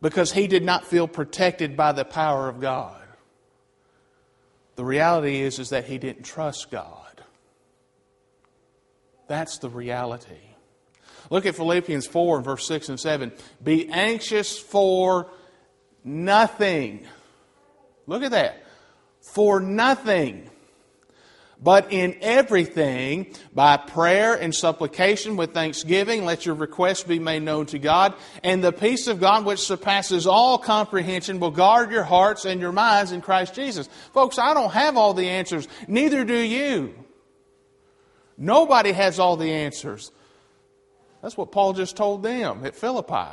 Because 0.00 0.30
he 0.30 0.46
did 0.46 0.62
not 0.62 0.86
feel 0.86 1.08
protected 1.08 1.76
by 1.76 1.90
the 1.92 2.04
power 2.04 2.48
of 2.48 2.60
God. 2.60 2.94
The 4.76 4.84
reality 4.84 5.40
is, 5.40 5.58
is 5.58 5.70
that 5.70 5.86
he 5.86 5.98
didn't 5.98 6.22
trust 6.22 6.70
God. 6.70 7.07
That's 9.28 9.58
the 9.58 9.68
reality. 9.68 10.34
Look 11.30 11.46
at 11.46 11.54
Philippians 11.54 12.06
4, 12.06 12.40
verse 12.40 12.66
6 12.66 12.88
and 12.88 12.98
7. 12.98 13.32
Be 13.62 13.88
anxious 13.88 14.58
for 14.58 15.30
nothing. 16.02 17.06
Look 18.06 18.22
at 18.22 18.30
that. 18.30 18.64
For 19.20 19.60
nothing. 19.60 20.48
But 21.60 21.92
in 21.92 22.16
everything, 22.22 23.34
by 23.52 23.76
prayer 23.76 24.34
and 24.34 24.54
supplication 24.54 25.36
with 25.36 25.52
thanksgiving, 25.52 26.24
let 26.24 26.46
your 26.46 26.54
requests 26.54 27.02
be 27.02 27.18
made 27.18 27.42
known 27.42 27.66
to 27.66 27.80
God. 27.80 28.14
And 28.44 28.62
the 28.62 28.72
peace 28.72 29.08
of 29.08 29.20
God, 29.20 29.44
which 29.44 29.58
surpasses 29.58 30.26
all 30.26 30.56
comprehension, 30.58 31.40
will 31.40 31.50
guard 31.50 31.90
your 31.90 32.04
hearts 32.04 32.44
and 32.44 32.60
your 32.60 32.72
minds 32.72 33.10
in 33.10 33.20
Christ 33.20 33.54
Jesus. 33.54 33.88
Folks, 34.14 34.38
I 34.38 34.54
don't 34.54 34.72
have 34.72 34.96
all 34.96 35.14
the 35.14 35.28
answers. 35.28 35.66
Neither 35.88 36.24
do 36.24 36.38
you. 36.38 36.94
Nobody 38.38 38.92
has 38.92 39.18
all 39.18 39.36
the 39.36 39.52
answers. 39.52 40.12
That's 41.20 41.36
what 41.36 41.50
Paul 41.50 41.72
just 41.72 41.96
told 41.96 42.22
them 42.22 42.64
at 42.64 42.76
Philippi. 42.76 43.28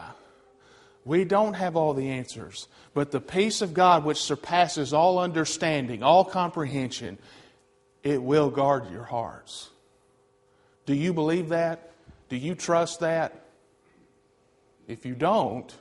We 1.05 1.23
don't 1.23 1.53
have 1.53 1.75
all 1.75 1.93
the 1.93 2.09
answers, 2.09 2.67
but 2.95 3.11
the 3.11 3.21
peace 3.21 3.61
of 3.61 3.75
God, 3.75 4.03
which 4.03 4.17
surpasses 4.17 4.91
all 4.91 5.19
understanding, 5.19 6.01
all 6.01 6.25
comprehension, 6.25 7.19
it 8.01 8.21
will 8.21 8.49
guard 8.49 8.89
your 8.91 9.03
hearts. 9.03 9.69
Do 10.87 10.95
you 10.95 11.13
believe 11.13 11.49
that? 11.49 11.91
Do 12.29 12.37
you 12.37 12.55
trust 12.55 13.01
that? 13.01 13.45
If 14.87 15.05
you 15.05 15.13
don't, 15.13 15.71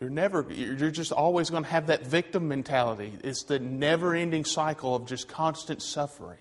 you're 0.00 0.10
never 0.10 0.44
you're 0.50 0.90
just 0.90 1.12
always 1.12 1.48
going 1.48 1.62
to 1.62 1.70
have 1.70 1.86
that 1.86 2.04
victim 2.04 2.48
mentality. 2.48 3.12
It's 3.22 3.44
the 3.44 3.58
never-ending 3.58 4.44
cycle 4.44 4.96
of 4.96 5.06
just 5.06 5.28
constant 5.28 5.82
suffering. 5.82 6.38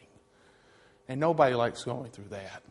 And 1.08 1.20
nobody 1.20 1.56
likes 1.56 1.84
going 1.84 2.12
through 2.12 2.30
that. 2.30 2.64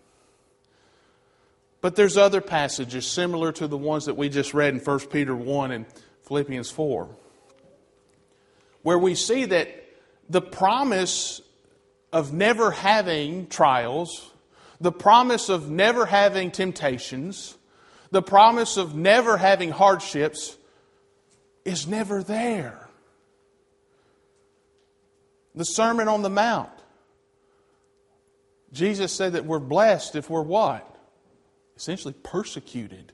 But 1.81 1.97
there's 1.97 2.17
other 2.17 2.41
passages 2.41 3.07
similar 3.07 3.53
to 3.53 3.69
the 3.69 3.77
ones 3.77 4.07
that 4.07 4.15
we 4.15 4.29
just 4.29 4.55
read 4.55 4.73
in 4.75 4.81
1 4.81 5.01
Peter 5.09 5.37
1 5.37 5.71
and 5.71 5.85
Philippians 6.27 6.71
4, 6.71 7.09
where 8.83 8.99
we 8.99 9.15
see 9.15 9.45
that 9.45 9.69
the 10.29 10.41
promise 10.41 11.43
of 12.13 12.33
never 12.33 12.71
having 12.71 13.49
trials, 13.49 14.31
the 14.81 14.93
promise 14.93 15.51
of 15.51 15.71
never 15.71 16.07
having 16.07 16.51
temptations, 16.51 17.57
the 18.11 18.23
promise 18.23 18.77
of 18.77 18.95
never 18.95 19.37
having 19.37 19.71
hardships 19.71 20.57
is 21.65 21.87
never 21.87 22.23
there. 22.23 22.89
The 25.55 25.65
Sermon 25.65 26.09
on 26.09 26.23
the 26.23 26.31
Mount 26.31 26.71
Jesus 28.75 29.13
said 29.13 29.35
that 29.35 29.47
we're 29.47 29.61
blessed 29.61 30.17
if 30.17 30.29
we're 30.29 30.43
what? 30.43 30.99
Essentially 31.77 32.15
persecuted. 32.25 33.13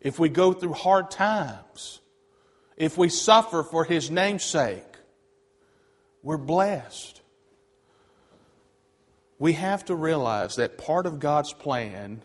If 0.00 0.18
we 0.20 0.28
go 0.28 0.52
through 0.52 0.74
hard 0.74 1.10
times. 1.10 2.00
If 2.76 2.96
we 2.96 3.08
suffer 3.08 3.64
for 3.64 3.84
His 3.84 4.10
name's 4.10 4.44
sake. 4.44 4.84
We're 6.22 6.38
blessed. 6.38 7.20
We 9.40 9.54
have 9.54 9.84
to 9.86 9.96
realize 9.96 10.54
that 10.56 10.78
part 10.78 11.06
of 11.06 11.18
God's 11.18 11.52
plan 11.52 12.22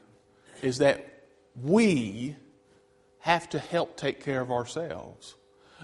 is 0.62 0.78
that 0.78 1.24
we 1.60 2.36
have 3.20 3.50
to 3.50 3.60
help 3.60 3.98
take 3.98 4.24
care 4.24 4.42
of 4.42 4.52
ourselves. 4.52 5.34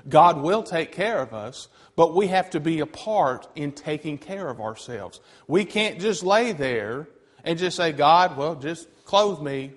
God 0.08 0.41
will 0.41 0.63
take 0.63 0.91
care 0.91 1.19
of 1.19 1.34
us, 1.34 1.67
but 1.95 2.15
we 2.15 2.27
have 2.27 2.49
to 2.51 2.60
be 2.60 2.79
a 2.79 2.86
part 2.86 3.47
in 3.56 3.71
taking 3.71 4.17
care 4.17 4.47
of 4.47 4.60
ourselves. 4.60 5.19
We 5.47 5.65
can't 5.65 5.99
just 5.99 6.23
lay 6.23 6.51
there 6.51 7.08
and 7.43 7.60
just 7.60 7.77
say, 7.77 7.91
God, 7.91 8.38
well, 8.38 8.56
just 8.56 8.88
clothe 9.06 9.41
me, 9.41 9.71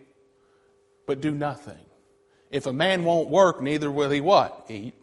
but 1.06 1.20
do 1.20 1.32
nothing. 1.32 1.78
If 2.50 2.66
a 2.66 2.72
man 2.72 3.04
won't 3.04 3.28
work, 3.28 3.60
neither 3.60 3.90
will 3.90 4.10
he 4.10 4.20
what? 4.20 4.66
Eat. 4.68 4.94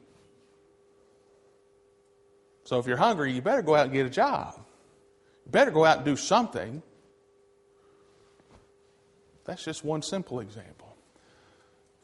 So 2.66 2.80
if 2.80 2.88
you're 2.88 2.98
hungry, 2.98 3.34
you 3.34 3.42
better 3.42 3.62
go 3.62 3.76
out 3.76 3.86
and 3.86 3.94
get 3.94 4.06
a 4.06 4.10
job. 4.10 4.56
You 5.46 5.52
better 5.52 5.72
go 5.72 5.86
out 5.86 5.98
and 5.98 6.06
do 6.06 6.16
something. 6.16 6.82
That's 9.46 9.64
just 9.64 9.84
one 9.84 10.02
simple 10.02 10.40
example. 10.40 10.96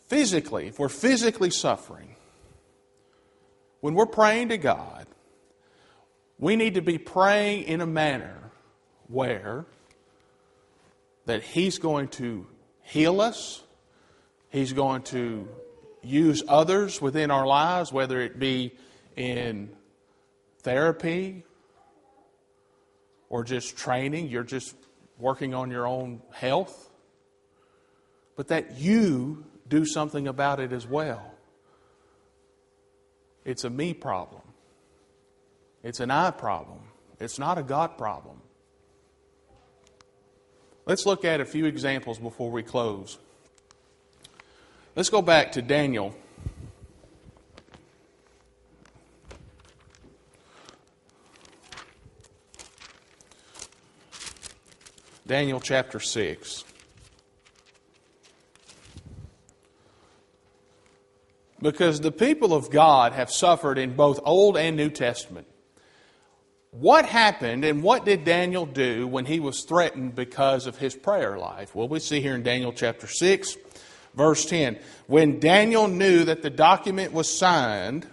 Physically, 0.07 0.67
if 0.67 0.79
we're 0.79 0.89
physically 0.89 1.49
suffering, 1.49 2.15
when 3.81 3.93
we're 3.93 4.05
praying 4.05 4.49
to 4.49 4.57
God, 4.57 5.07
we 6.37 6.55
need 6.55 6.75
to 6.75 6.81
be 6.81 6.97
praying 6.97 7.63
in 7.63 7.81
a 7.81 7.85
manner 7.85 8.51
where 9.07 9.65
that 11.25 11.43
He's 11.43 11.79
going 11.79 12.07
to 12.09 12.47
heal 12.81 13.21
us, 13.21 13.63
He's 14.49 14.73
going 14.73 15.03
to 15.03 15.47
use 16.01 16.43
others 16.47 17.01
within 17.01 17.31
our 17.31 17.45
lives, 17.45 17.91
whether 17.91 18.19
it 18.21 18.39
be 18.39 18.73
in 19.15 19.69
therapy 20.61 21.43
or 23.29 23.43
just 23.43 23.77
training, 23.77 24.27
you're 24.27 24.43
just 24.43 24.75
working 25.17 25.53
on 25.53 25.69
your 25.69 25.85
own 25.85 26.21
health, 26.31 26.89
but 28.35 28.47
that 28.47 28.77
you 28.77 29.45
do 29.67 29.85
something 29.85 30.27
about 30.27 30.59
it 30.59 30.71
as 30.71 30.87
well. 30.87 31.33
It's 33.49 33.63
a 33.63 33.69
me 33.71 33.95
problem. 33.95 34.43
It's 35.81 35.99
an 35.99 36.11
I 36.11 36.29
problem. 36.29 36.81
It's 37.19 37.39
not 37.39 37.57
a 37.57 37.63
God 37.63 37.97
problem. 37.97 38.43
Let's 40.85 41.07
look 41.07 41.25
at 41.25 41.41
a 41.41 41.45
few 41.45 41.65
examples 41.65 42.19
before 42.19 42.51
we 42.51 42.61
close. 42.61 43.17
Let's 44.95 45.09
go 45.09 45.23
back 45.23 45.53
to 45.53 45.63
Daniel. 45.63 46.15
Daniel 55.25 55.59
chapter 55.59 55.99
6. 55.99 56.65
Because 61.61 61.99
the 61.99 62.11
people 62.11 62.53
of 62.53 62.69
God 62.69 63.13
have 63.13 63.29
suffered 63.29 63.77
in 63.77 63.95
both 63.95 64.19
Old 64.23 64.57
and 64.57 64.77
New 64.77 64.89
Testament. 64.89 65.47
What 66.71 67.05
happened 67.05 67.65
and 67.65 67.81
what 67.81 68.05
did 68.05 68.23
Daniel 68.23 68.65
do 68.65 69.07
when 69.07 69.25
he 69.25 69.39
was 69.39 69.63
threatened 69.63 70.15
because 70.15 70.67
of 70.67 70.77
his 70.77 70.95
prayer 70.95 71.37
life? 71.37 71.73
Well, 71.73 71.87
we 71.87 71.99
see 71.99 72.21
here 72.21 72.35
in 72.35 72.43
Daniel 72.43 72.71
chapter 72.71 73.07
6, 73.07 73.57
verse 74.13 74.45
10. 74.45 74.77
When 75.07 75.39
Daniel 75.39 75.87
knew 75.87 76.23
that 76.25 76.43
the 76.43 76.51
document 76.51 77.11
was 77.11 77.35
signed, 77.35 78.07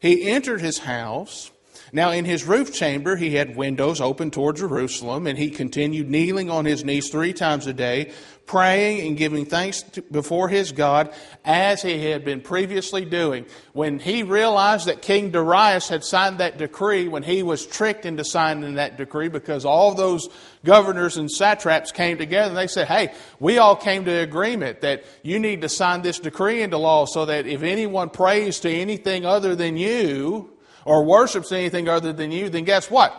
he 0.00 0.28
entered 0.28 0.60
his 0.60 0.78
house. 0.78 1.50
Now, 1.96 2.10
in 2.10 2.26
his 2.26 2.44
roof 2.44 2.74
chamber, 2.74 3.16
he 3.16 3.36
had 3.36 3.56
windows 3.56 4.02
open 4.02 4.30
toward 4.30 4.56
Jerusalem, 4.56 5.26
and 5.26 5.38
he 5.38 5.48
continued 5.48 6.10
kneeling 6.10 6.50
on 6.50 6.66
his 6.66 6.84
knees 6.84 7.08
three 7.08 7.32
times 7.32 7.66
a 7.66 7.72
day, 7.72 8.12
praying 8.44 9.06
and 9.06 9.16
giving 9.16 9.46
thanks 9.46 9.82
before 10.10 10.50
his 10.50 10.72
God 10.72 11.10
as 11.42 11.80
he 11.80 12.04
had 12.04 12.22
been 12.22 12.42
previously 12.42 13.06
doing. 13.06 13.46
When 13.72 13.98
he 13.98 14.24
realized 14.24 14.88
that 14.88 15.00
King 15.00 15.30
Darius 15.30 15.88
had 15.88 16.04
signed 16.04 16.36
that 16.36 16.58
decree, 16.58 17.08
when 17.08 17.22
he 17.22 17.42
was 17.42 17.64
tricked 17.64 18.04
into 18.04 18.26
signing 18.26 18.74
that 18.74 18.98
decree 18.98 19.28
because 19.28 19.64
all 19.64 19.94
those 19.94 20.28
governors 20.66 21.16
and 21.16 21.30
satraps 21.30 21.92
came 21.92 22.18
together 22.18 22.50
and 22.50 22.58
they 22.58 22.66
said, 22.66 22.88
Hey, 22.88 23.14
we 23.40 23.56
all 23.56 23.74
came 23.74 24.04
to 24.04 24.10
agreement 24.10 24.82
that 24.82 25.04
you 25.22 25.38
need 25.38 25.62
to 25.62 25.70
sign 25.70 26.02
this 26.02 26.18
decree 26.18 26.60
into 26.60 26.76
law 26.76 27.06
so 27.06 27.24
that 27.24 27.46
if 27.46 27.62
anyone 27.62 28.10
prays 28.10 28.60
to 28.60 28.70
anything 28.70 29.24
other 29.24 29.56
than 29.56 29.78
you 29.78 30.52
or 30.86 31.04
worships 31.04 31.50
anything 31.50 31.88
other 31.88 32.12
than 32.12 32.30
you, 32.30 32.48
then 32.48 32.62
guess 32.62 32.88
what? 32.88 33.12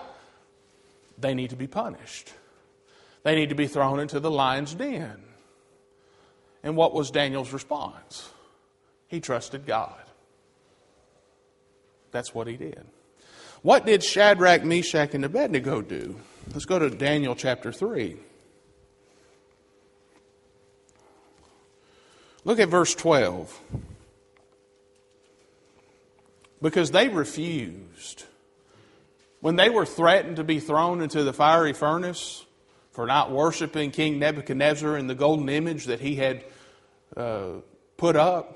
They 1.17 1.34
need 1.34 1.49
to 1.49 1.58
be 1.58 1.67
punished. 1.67 2.34
They 3.23 3.36
need 3.36 3.49
to 3.49 3.56
be 3.56 3.67
thrown 3.67 3.99
into 3.99 4.21
the 4.21 4.32
lion's 4.32 4.73
den. 4.73 5.21
And 6.63 6.77
what 6.77 6.93
was 6.93 7.12
Daniel's 7.12 7.51
response? 7.51 8.30
He 9.10 9.19
trusted 9.19 9.65
God. 9.65 10.01
That's 12.12 12.34
what 12.34 12.47
he 12.47 12.56
did. 12.56 12.86
What 13.63 13.86
did 13.86 14.01
Shadrach, 14.01 14.63
Meshach, 14.63 15.13
and 15.13 15.25
Abednego 15.25 15.82
do? 15.82 16.17
Let's 16.53 16.65
go 16.65 16.80
to 16.80 16.89
Daniel 16.89 17.36
chapter 17.36 17.73
3. 17.73 18.15
Look 22.45 22.60
at 22.60 22.69
verse 22.69 22.95
12. 22.95 23.60
Because 26.61 26.91
they 26.91 27.09
refused. 27.09 28.25
When 29.41 29.55
they 29.55 29.69
were 29.69 29.85
threatened 29.85 30.37
to 30.37 30.43
be 30.43 30.59
thrown 30.59 31.01
into 31.01 31.23
the 31.23 31.33
fiery 31.33 31.73
furnace, 31.73 32.45
for 32.97 33.05
not 33.05 33.29
worshiping 33.29 33.91
King 33.91 34.17
Nebuchadnezzar 34.17 34.95
and 34.95 35.07
the 35.07 35.13
golden 35.13 35.49
image 35.49 35.85
that 35.85 35.99
he 35.99 36.15
had 36.15 36.43
uh, 37.15 37.49
put 37.95 38.15
up. 38.15 38.55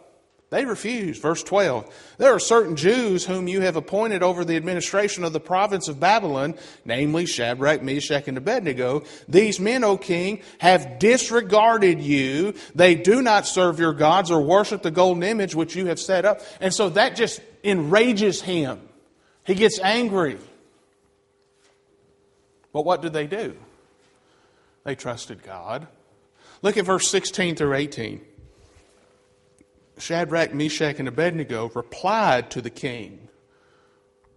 They 0.49 0.65
refused. 0.65 1.21
Verse 1.21 1.43
12 1.43 2.15
There 2.17 2.33
are 2.33 2.39
certain 2.39 2.75
Jews 2.75 3.23
whom 3.23 3.47
you 3.47 3.61
have 3.61 3.75
appointed 3.75 4.23
over 4.23 4.43
the 4.43 4.55
administration 4.55 5.23
of 5.23 5.31
the 5.31 5.39
province 5.39 5.87
of 5.87 5.99
Babylon, 5.99 6.55
namely 6.85 7.27
Shadrach, 7.27 7.83
Meshach, 7.83 8.27
and 8.27 8.35
Abednego. 8.35 9.03
These 9.27 9.59
men, 9.59 9.83
O 9.83 9.95
king, 9.95 10.41
have 10.57 10.97
disregarded 10.97 12.01
you. 12.01 12.55
They 12.73 12.95
do 12.95 13.21
not 13.21 13.45
serve 13.45 13.77
your 13.77 13.93
gods 13.93 14.31
or 14.31 14.41
worship 14.41 14.81
the 14.81 14.89
golden 14.89 15.21
image 15.21 15.53
which 15.53 15.75
you 15.75 15.85
have 15.85 15.99
set 15.99 16.25
up. 16.25 16.41
And 16.59 16.73
so 16.73 16.89
that 16.89 17.15
just 17.15 17.41
enrages 17.63 18.41
him. 18.41 18.80
He 19.45 19.56
gets 19.56 19.80
angry. 19.80 20.38
But 22.74 22.86
what 22.86 23.02
did 23.02 23.13
they 23.13 23.28
do? 23.28 23.56
They 24.84 24.95
trusted 24.95 25.43
God. 25.43 25.88
Look 26.62 26.78
at 26.78 26.86
verse 26.86 27.08
16 27.10 27.56
through 27.56 27.74
18. 27.74 28.21
Shadrach, 29.97 30.54
Meshach, 30.54 31.00
and 31.00 31.08
Abednego 31.08 31.69
replied 31.76 32.52
to 32.52 32.62
the 32.62 32.69
king. 32.69 33.28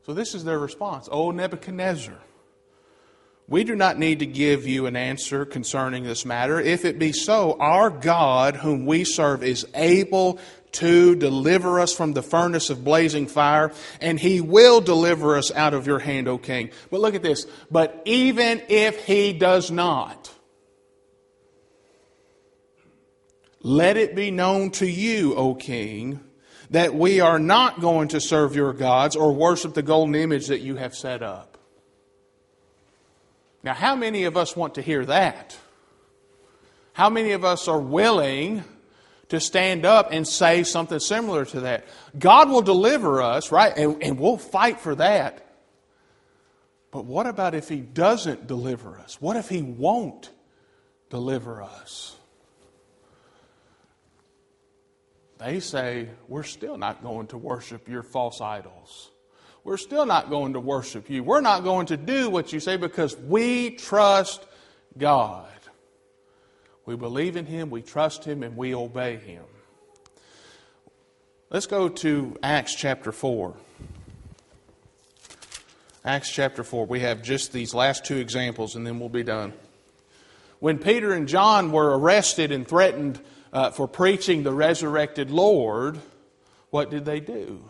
So 0.04 0.12
this 0.12 0.34
is 0.34 0.44
their 0.44 0.58
response. 0.58 1.08
O 1.10 1.30
Nebuchadnezzar, 1.30 2.18
we 3.48 3.64
do 3.64 3.74
not 3.76 3.98
need 3.98 4.20
to 4.20 4.26
give 4.26 4.66
you 4.66 4.86
an 4.86 4.96
answer 4.96 5.44
concerning 5.44 6.04
this 6.04 6.24
matter. 6.24 6.60
If 6.60 6.84
it 6.84 6.98
be 6.98 7.12
so, 7.12 7.56
our 7.58 7.90
God, 7.90 8.56
whom 8.56 8.86
we 8.86 9.04
serve, 9.04 9.42
is 9.42 9.66
able 9.74 10.38
to 10.72 11.14
deliver 11.14 11.78
us 11.78 11.94
from 11.94 12.14
the 12.14 12.22
furnace 12.22 12.70
of 12.70 12.82
blazing 12.84 13.26
fire, 13.26 13.72
and 14.00 14.18
he 14.18 14.40
will 14.40 14.80
deliver 14.80 15.36
us 15.36 15.52
out 15.52 15.74
of 15.74 15.86
your 15.86 16.00
hand, 16.00 16.26
O 16.26 16.38
king. 16.38 16.70
But 16.90 17.00
look 17.00 17.14
at 17.14 17.22
this. 17.22 17.46
But 17.70 18.02
even 18.04 18.62
if 18.68 19.04
he 19.04 19.32
does 19.32 19.70
not, 19.70 20.34
Let 23.66 23.96
it 23.96 24.14
be 24.14 24.30
known 24.30 24.72
to 24.72 24.86
you, 24.86 25.34
O 25.36 25.54
king, 25.54 26.20
that 26.68 26.94
we 26.94 27.20
are 27.20 27.38
not 27.38 27.80
going 27.80 28.08
to 28.08 28.20
serve 28.20 28.54
your 28.54 28.74
gods 28.74 29.16
or 29.16 29.32
worship 29.32 29.72
the 29.72 29.80
golden 29.80 30.14
image 30.14 30.48
that 30.48 30.60
you 30.60 30.76
have 30.76 30.94
set 30.94 31.22
up. 31.22 31.53
Now, 33.64 33.72
how 33.72 33.96
many 33.96 34.24
of 34.24 34.36
us 34.36 34.54
want 34.54 34.74
to 34.74 34.82
hear 34.82 35.06
that? 35.06 35.56
How 36.92 37.08
many 37.08 37.32
of 37.32 37.44
us 37.46 37.66
are 37.66 37.80
willing 37.80 38.62
to 39.30 39.40
stand 39.40 39.86
up 39.86 40.10
and 40.12 40.28
say 40.28 40.64
something 40.64 41.00
similar 41.00 41.46
to 41.46 41.60
that? 41.60 41.86
God 42.16 42.50
will 42.50 42.60
deliver 42.60 43.22
us, 43.22 43.50
right? 43.50 43.74
And, 43.74 44.02
and 44.02 44.20
we'll 44.20 44.36
fight 44.36 44.80
for 44.80 44.94
that. 44.96 45.40
But 46.90 47.06
what 47.06 47.26
about 47.26 47.54
if 47.54 47.70
He 47.70 47.78
doesn't 47.80 48.46
deliver 48.46 48.98
us? 48.98 49.20
What 49.20 49.36
if 49.36 49.48
He 49.48 49.62
won't 49.62 50.30
deliver 51.08 51.62
us? 51.62 52.14
They 55.38 55.58
say, 55.60 56.10
We're 56.28 56.42
still 56.42 56.76
not 56.76 57.02
going 57.02 57.28
to 57.28 57.38
worship 57.38 57.88
your 57.88 58.02
false 58.02 58.42
idols. 58.42 59.10
We're 59.64 59.78
still 59.78 60.04
not 60.04 60.28
going 60.28 60.52
to 60.52 60.60
worship 60.60 61.08
you. 61.08 61.24
We're 61.24 61.40
not 61.40 61.64
going 61.64 61.86
to 61.86 61.96
do 61.96 62.28
what 62.28 62.52
you 62.52 62.60
say 62.60 62.76
because 62.76 63.16
we 63.16 63.70
trust 63.70 64.44
God. 64.98 65.48
We 66.84 66.96
believe 66.96 67.36
in 67.36 67.46
Him, 67.46 67.70
we 67.70 67.80
trust 67.80 68.24
Him, 68.24 68.42
and 68.42 68.58
we 68.58 68.74
obey 68.74 69.16
Him. 69.16 69.44
Let's 71.48 71.66
go 71.66 71.88
to 71.88 72.36
Acts 72.42 72.74
chapter 72.74 73.10
4. 73.10 73.54
Acts 76.04 76.30
chapter 76.30 76.62
4. 76.62 76.84
We 76.84 77.00
have 77.00 77.22
just 77.22 77.52
these 77.54 77.72
last 77.72 78.04
two 78.04 78.18
examples, 78.18 78.76
and 78.76 78.86
then 78.86 79.00
we'll 79.00 79.08
be 79.08 79.22
done. 79.22 79.54
When 80.60 80.78
Peter 80.78 81.14
and 81.14 81.26
John 81.26 81.72
were 81.72 81.98
arrested 81.98 82.52
and 82.52 82.68
threatened 82.68 83.18
uh, 83.50 83.70
for 83.70 83.88
preaching 83.88 84.42
the 84.42 84.52
resurrected 84.52 85.30
Lord, 85.30 85.98
what 86.68 86.90
did 86.90 87.06
they 87.06 87.20
do? 87.20 87.62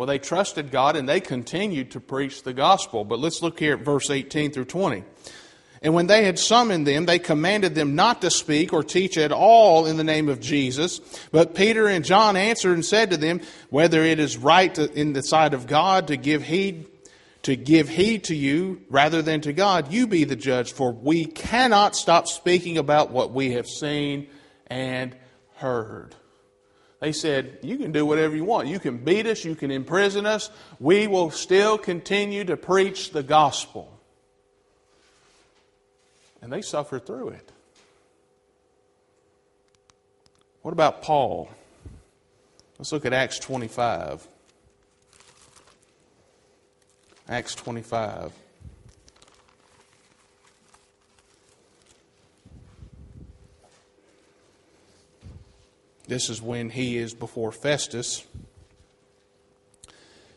Well, 0.00 0.06
they 0.06 0.18
trusted 0.18 0.70
God 0.70 0.96
and 0.96 1.06
they 1.06 1.20
continued 1.20 1.90
to 1.90 2.00
preach 2.00 2.42
the 2.42 2.54
gospel. 2.54 3.04
But 3.04 3.18
let's 3.18 3.42
look 3.42 3.58
here 3.58 3.74
at 3.74 3.80
verse 3.80 4.08
18 4.08 4.50
through 4.50 4.64
20. 4.64 5.04
And 5.82 5.92
when 5.92 6.06
they 6.06 6.24
had 6.24 6.38
summoned 6.38 6.86
them, 6.86 7.04
they 7.04 7.18
commanded 7.18 7.74
them 7.74 7.96
not 7.96 8.22
to 8.22 8.30
speak 8.30 8.72
or 8.72 8.82
teach 8.82 9.18
at 9.18 9.30
all 9.30 9.84
in 9.84 9.98
the 9.98 10.02
name 10.02 10.30
of 10.30 10.40
Jesus. 10.40 11.02
But 11.32 11.54
Peter 11.54 11.86
and 11.86 12.02
John 12.02 12.34
answered 12.34 12.72
and 12.72 12.82
said 12.82 13.10
to 13.10 13.18
them, 13.18 13.42
Whether 13.68 14.02
it 14.02 14.18
is 14.18 14.38
right 14.38 14.74
to, 14.76 14.90
in 14.90 15.12
the 15.12 15.20
sight 15.20 15.52
of 15.52 15.66
God 15.66 16.06
to 16.06 16.16
give 16.16 16.44
heed 16.44 16.86
to 17.42 17.54
give 17.54 17.90
heed 17.90 18.24
to 18.24 18.34
you 18.34 18.80
rather 18.88 19.20
than 19.20 19.42
to 19.42 19.52
God, 19.52 19.92
you 19.92 20.06
be 20.06 20.24
the 20.24 20.34
judge, 20.34 20.72
for 20.72 20.92
we 20.92 21.26
cannot 21.26 21.94
stop 21.94 22.26
speaking 22.26 22.78
about 22.78 23.10
what 23.10 23.32
we 23.32 23.52
have 23.52 23.66
seen 23.66 24.28
and 24.66 25.14
heard. 25.56 26.16
They 27.00 27.12
said, 27.12 27.58
You 27.62 27.78
can 27.78 27.92
do 27.92 28.04
whatever 28.04 28.36
you 28.36 28.44
want. 28.44 28.68
You 28.68 28.78
can 28.78 28.98
beat 28.98 29.26
us, 29.26 29.44
you 29.44 29.54
can 29.54 29.70
imprison 29.70 30.26
us. 30.26 30.50
We 30.78 31.06
will 31.06 31.30
still 31.30 31.78
continue 31.78 32.44
to 32.44 32.56
preach 32.56 33.10
the 33.10 33.22
gospel. 33.22 33.98
And 36.42 36.52
they 36.52 36.62
suffered 36.62 37.06
through 37.06 37.30
it. 37.30 37.52
What 40.62 40.72
about 40.72 41.02
Paul? 41.02 41.50
Let's 42.78 42.92
look 42.92 43.06
at 43.06 43.12
Acts 43.12 43.38
25. 43.38 44.26
Acts 47.28 47.54
25. 47.54 48.32
This 56.10 56.28
is 56.28 56.42
when 56.42 56.70
he 56.70 56.96
is 56.96 57.14
before 57.14 57.52
Festus. 57.52 58.26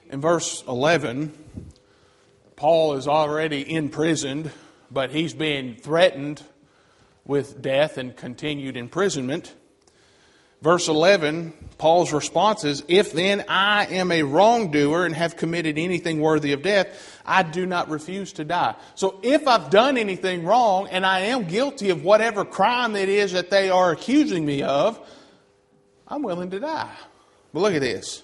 In 0.07 0.21
verse 0.21 0.63
11, 0.67 1.33
Paul 2.55 2.93
is 2.93 3.07
already 3.07 3.73
imprisoned, 3.73 4.51
but 4.91 5.09
he's 5.09 5.33
being 5.33 5.75
threatened 5.75 6.43
with 7.25 7.59
death 7.59 7.97
and 7.97 8.15
continued 8.15 8.77
imprisonment. 8.77 9.55
Verse 10.62 10.88
11, 10.88 11.53
Paul's 11.79 12.13
response 12.13 12.63
is 12.65 12.83
If 12.88 13.12
then 13.12 13.43
I 13.47 13.88
am 13.88 14.12
a 14.12 14.21
wrongdoer 14.21 15.07
and 15.07 15.15
have 15.15 15.38
committed 15.38 15.79
anything 15.79 16.19
worthy 16.19 16.51
of 16.51 16.62
death, 16.62 17.19
I 17.25 17.41
do 17.41 17.65
not 17.65 17.89
refuse 17.89 18.31
to 18.33 18.43
die. 18.43 18.75
So 18.93 19.19
if 19.23 19.47
I've 19.47 19.71
done 19.71 19.97
anything 19.97 20.45
wrong 20.45 20.88
and 20.89 21.03
I 21.03 21.21
am 21.21 21.45
guilty 21.45 21.89
of 21.89 22.03
whatever 22.03 22.45
crime 22.45 22.95
it 22.95 23.09
is 23.09 23.31
that 23.31 23.49
they 23.49 23.71
are 23.71 23.91
accusing 23.91 24.45
me 24.45 24.62
of, 24.62 24.99
I'm 26.13 26.21
willing 26.21 26.52
to 26.52 26.60
die. 26.60 26.95
But 27.54 27.62
look 27.62 27.73
at 27.73 27.82
this. 27.82 28.21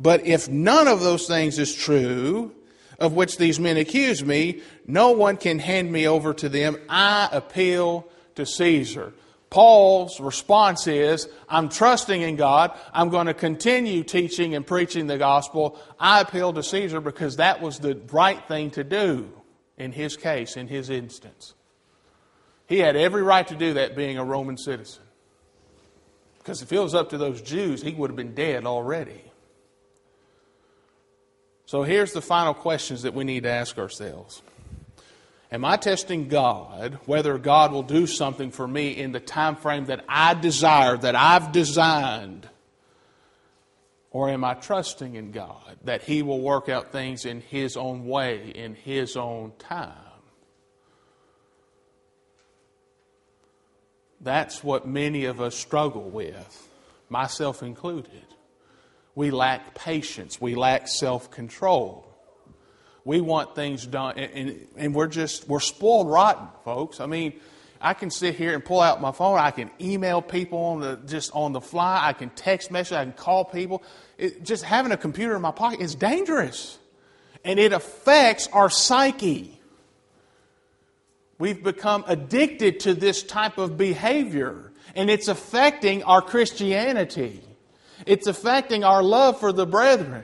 But 0.00 0.26
if 0.26 0.48
none 0.48 0.88
of 0.88 1.00
those 1.00 1.26
things 1.26 1.58
is 1.58 1.74
true, 1.74 2.52
of 2.98 3.12
which 3.12 3.36
these 3.36 3.60
men 3.60 3.76
accuse 3.76 4.24
me, 4.24 4.62
no 4.86 5.10
one 5.10 5.36
can 5.36 5.58
hand 5.58 5.92
me 5.92 6.08
over 6.08 6.32
to 6.32 6.48
them. 6.48 6.78
I 6.88 7.28
appeal 7.30 8.08
to 8.36 8.46
Caesar. 8.46 9.12
Paul's 9.50 10.20
response 10.20 10.86
is, 10.86 11.28
I'm 11.50 11.68
trusting 11.68 12.22
in 12.22 12.36
God. 12.36 12.78
I'm 12.94 13.10
going 13.10 13.26
to 13.26 13.34
continue 13.34 14.02
teaching 14.02 14.54
and 14.54 14.66
preaching 14.66 15.08
the 15.08 15.18
gospel. 15.18 15.78
I 16.00 16.22
appeal 16.22 16.54
to 16.54 16.62
Caesar 16.62 17.02
because 17.02 17.36
that 17.36 17.60
was 17.60 17.78
the 17.78 18.00
right 18.10 18.42
thing 18.48 18.70
to 18.70 18.84
do 18.84 19.30
in 19.76 19.92
his 19.92 20.16
case, 20.16 20.56
in 20.56 20.68
his 20.68 20.88
instance. 20.88 21.52
He 22.66 22.78
had 22.78 22.96
every 22.96 23.22
right 23.22 23.46
to 23.48 23.54
do 23.54 23.74
that 23.74 23.94
being 23.94 24.16
a 24.16 24.24
Roman 24.24 24.56
citizen. 24.56 25.02
Because 26.42 26.60
if 26.62 26.72
it 26.72 26.78
was 26.78 26.94
up 26.94 27.10
to 27.10 27.18
those 27.18 27.40
Jews, 27.40 27.82
he 27.82 27.92
would 27.92 28.10
have 28.10 28.16
been 28.16 28.34
dead 28.34 28.66
already. 28.66 29.22
So 31.66 31.84
here's 31.84 32.12
the 32.12 32.20
final 32.20 32.52
questions 32.52 33.02
that 33.02 33.14
we 33.14 33.24
need 33.24 33.44
to 33.44 33.50
ask 33.50 33.78
ourselves. 33.78 34.42
Am 35.52 35.64
I 35.64 35.76
testing 35.76 36.28
God 36.28 36.98
whether 37.06 37.38
God 37.38 37.72
will 37.72 37.82
do 37.82 38.06
something 38.06 38.50
for 38.50 38.66
me 38.66 38.90
in 38.90 39.12
the 39.12 39.20
time 39.20 39.54
frame 39.54 39.86
that 39.86 40.04
I 40.08 40.34
desire, 40.34 40.96
that 40.96 41.14
I've 41.14 41.52
designed? 41.52 42.48
Or 44.10 44.28
am 44.28 44.44
I 44.44 44.54
trusting 44.54 45.14
in 45.14 45.30
God 45.30 45.76
that 45.84 46.02
He 46.02 46.22
will 46.22 46.40
work 46.40 46.68
out 46.68 46.90
things 46.90 47.24
in 47.24 47.40
His 47.40 47.76
own 47.76 48.06
way, 48.06 48.52
in 48.54 48.74
His 48.74 49.16
own 49.16 49.52
time? 49.58 50.11
That's 54.22 54.62
what 54.62 54.86
many 54.86 55.24
of 55.24 55.40
us 55.40 55.56
struggle 55.56 56.08
with, 56.08 56.68
myself 57.08 57.62
included. 57.62 58.24
We 59.14 59.30
lack 59.30 59.74
patience, 59.74 60.40
we 60.40 60.54
lack 60.54 60.88
self 60.88 61.30
control. 61.30 62.08
We 63.04 63.20
want 63.20 63.56
things 63.56 63.84
done, 63.84 64.16
and, 64.16 64.68
and, 64.76 64.94
we're 64.94 65.08
just, 65.08 65.48
we're 65.48 65.58
spoiled 65.58 66.08
rotten, 66.08 66.46
folks. 66.64 67.00
I 67.00 67.06
mean, 67.06 67.32
I 67.80 67.94
can 67.94 68.12
sit 68.12 68.36
here 68.36 68.54
and 68.54 68.64
pull 68.64 68.80
out 68.80 69.00
my 69.00 69.10
phone. 69.10 69.40
I 69.40 69.50
can 69.50 69.72
email 69.80 70.22
people 70.22 70.58
on 70.58 70.80
the, 70.80 71.00
just 71.04 71.32
on 71.34 71.52
the 71.52 71.60
fly. 71.60 72.00
I 72.00 72.12
can 72.12 72.30
text 72.30 72.70
message. 72.70 72.92
I 72.92 73.02
can 73.02 73.12
call 73.12 73.44
people. 73.44 73.82
It, 74.18 74.44
just 74.44 74.62
having 74.62 74.92
a 74.92 74.96
computer 74.96 75.34
in 75.34 75.42
my 75.42 75.50
pocket 75.50 75.80
is 75.80 75.96
dangerous. 75.96 76.78
And 77.44 77.58
it 77.58 77.72
affects 77.72 78.46
our 78.52 78.70
psyche. 78.70 79.60
We've 81.42 81.60
become 81.60 82.04
addicted 82.06 82.78
to 82.80 82.94
this 82.94 83.24
type 83.24 83.58
of 83.58 83.76
behavior, 83.76 84.70
and 84.94 85.10
it's 85.10 85.26
affecting 85.26 86.04
our 86.04 86.22
Christianity. 86.22 87.42
It's 88.06 88.28
affecting 88.28 88.84
our 88.84 89.02
love 89.02 89.40
for 89.40 89.52
the 89.52 89.66
brethren 89.66 90.22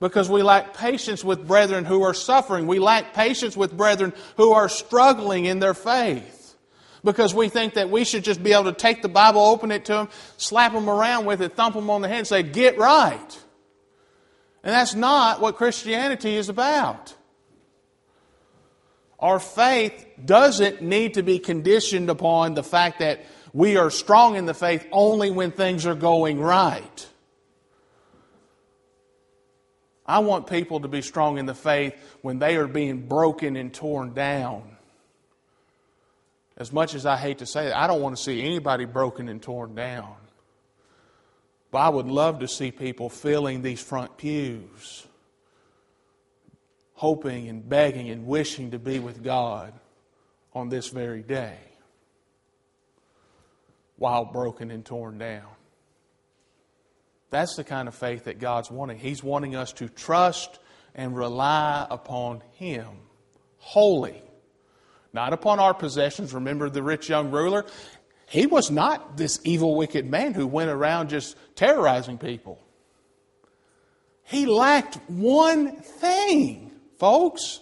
because 0.00 0.28
we 0.28 0.42
lack 0.42 0.74
patience 0.74 1.24
with 1.24 1.48
brethren 1.48 1.86
who 1.86 2.02
are 2.02 2.12
suffering. 2.12 2.66
We 2.66 2.78
lack 2.78 3.14
patience 3.14 3.56
with 3.56 3.74
brethren 3.74 4.12
who 4.36 4.52
are 4.52 4.68
struggling 4.68 5.46
in 5.46 5.60
their 5.60 5.72
faith 5.72 6.54
because 7.02 7.32
we 7.32 7.48
think 7.48 7.72
that 7.72 7.88
we 7.88 8.04
should 8.04 8.22
just 8.22 8.42
be 8.42 8.52
able 8.52 8.64
to 8.64 8.74
take 8.74 9.00
the 9.00 9.08
Bible, 9.08 9.40
open 9.40 9.70
it 9.70 9.86
to 9.86 9.94
them, 9.94 10.08
slap 10.36 10.74
them 10.74 10.90
around 10.90 11.24
with 11.24 11.40
it, 11.40 11.56
thump 11.56 11.74
them 11.74 11.88
on 11.88 12.02
the 12.02 12.08
head, 12.08 12.18
and 12.18 12.26
say, 12.26 12.42
Get 12.42 12.76
right. 12.76 13.44
And 14.62 14.74
that's 14.74 14.94
not 14.94 15.40
what 15.40 15.56
Christianity 15.56 16.34
is 16.34 16.50
about. 16.50 17.14
Our 19.20 19.40
faith 19.40 20.06
doesn't 20.24 20.80
need 20.80 21.14
to 21.14 21.22
be 21.22 21.38
conditioned 21.38 22.08
upon 22.08 22.54
the 22.54 22.62
fact 22.62 23.00
that 23.00 23.24
we 23.52 23.76
are 23.76 23.90
strong 23.90 24.36
in 24.36 24.46
the 24.46 24.54
faith 24.54 24.86
only 24.92 25.30
when 25.30 25.50
things 25.50 25.86
are 25.86 25.94
going 25.94 26.40
right. 26.40 27.08
I 30.06 30.20
want 30.20 30.46
people 30.46 30.80
to 30.80 30.88
be 30.88 31.02
strong 31.02 31.38
in 31.38 31.46
the 31.46 31.54
faith 31.54 31.94
when 32.22 32.38
they 32.38 32.56
are 32.56 32.66
being 32.66 33.06
broken 33.06 33.56
and 33.56 33.74
torn 33.74 34.14
down. 34.14 34.62
As 36.56 36.72
much 36.72 36.94
as 36.94 37.04
I 37.04 37.16
hate 37.16 37.38
to 37.38 37.46
say 37.46 37.68
it, 37.68 37.74
I 37.74 37.86
don't 37.86 38.00
want 38.00 38.16
to 38.16 38.22
see 38.22 38.42
anybody 38.42 38.84
broken 38.84 39.28
and 39.28 39.42
torn 39.42 39.74
down. 39.74 40.14
But 41.70 41.78
I 41.78 41.88
would 41.90 42.06
love 42.06 42.40
to 42.40 42.48
see 42.48 42.70
people 42.70 43.10
filling 43.10 43.62
these 43.62 43.82
front 43.82 44.16
pews 44.16 45.06
hoping 46.98 47.48
and 47.48 47.68
begging 47.68 48.10
and 48.10 48.26
wishing 48.26 48.72
to 48.72 48.78
be 48.78 48.98
with 48.98 49.22
God 49.22 49.72
on 50.52 50.68
this 50.68 50.88
very 50.88 51.22
day 51.22 51.56
while 53.98 54.24
broken 54.24 54.72
and 54.72 54.84
torn 54.84 55.16
down. 55.16 55.46
That's 57.30 57.54
the 57.54 57.62
kind 57.62 57.86
of 57.86 57.94
faith 57.94 58.24
that 58.24 58.40
God's 58.40 58.68
wanting. 58.68 58.98
He's 58.98 59.22
wanting 59.22 59.54
us 59.54 59.72
to 59.74 59.88
trust 59.88 60.58
and 60.92 61.16
rely 61.16 61.86
upon 61.88 62.42
Him 62.54 62.88
wholly, 63.58 64.20
not 65.12 65.32
upon 65.32 65.60
our 65.60 65.74
possessions. 65.74 66.34
Remember 66.34 66.68
the 66.68 66.82
rich 66.82 67.08
young 67.08 67.30
ruler? 67.30 67.64
He 68.26 68.46
was 68.46 68.72
not 68.72 69.16
this 69.16 69.38
evil, 69.44 69.76
wicked 69.76 70.04
man 70.04 70.34
who 70.34 70.48
went 70.48 70.70
around 70.70 71.10
just 71.10 71.36
terrorizing 71.54 72.18
people. 72.18 72.58
He 74.24 74.46
lacked 74.46 74.96
one 75.08 75.76
thing 75.76 76.67
folks. 76.98 77.60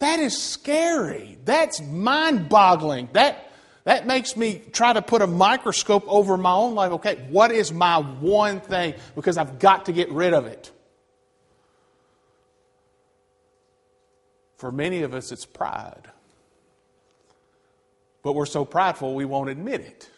That 0.00 0.18
is 0.18 0.40
scary. 0.40 1.38
That's 1.44 1.80
mind 1.80 2.48
boggling. 2.48 3.08
That, 3.12 3.52
that 3.84 4.06
makes 4.06 4.36
me 4.36 4.62
try 4.72 4.92
to 4.92 5.02
put 5.02 5.22
a 5.22 5.26
microscope 5.26 6.04
over 6.06 6.36
my 6.36 6.52
own 6.52 6.74
life. 6.74 6.92
Okay, 6.92 7.26
what 7.30 7.50
is 7.50 7.72
my 7.72 7.98
one 7.98 8.60
thing? 8.60 8.94
Because 9.14 9.36
I've 9.36 9.58
got 9.58 9.86
to 9.86 9.92
get 9.92 10.10
rid 10.10 10.32
of 10.32 10.46
it. 10.46 10.70
For 14.56 14.72
many 14.72 15.02
of 15.02 15.14
us, 15.14 15.32
it's 15.32 15.46
pride. 15.46 16.10
But 18.22 18.34
we're 18.34 18.46
so 18.46 18.64
prideful 18.64 19.14
we 19.14 19.24
won't 19.24 19.48
admit 19.48 19.80
it. 19.80 20.10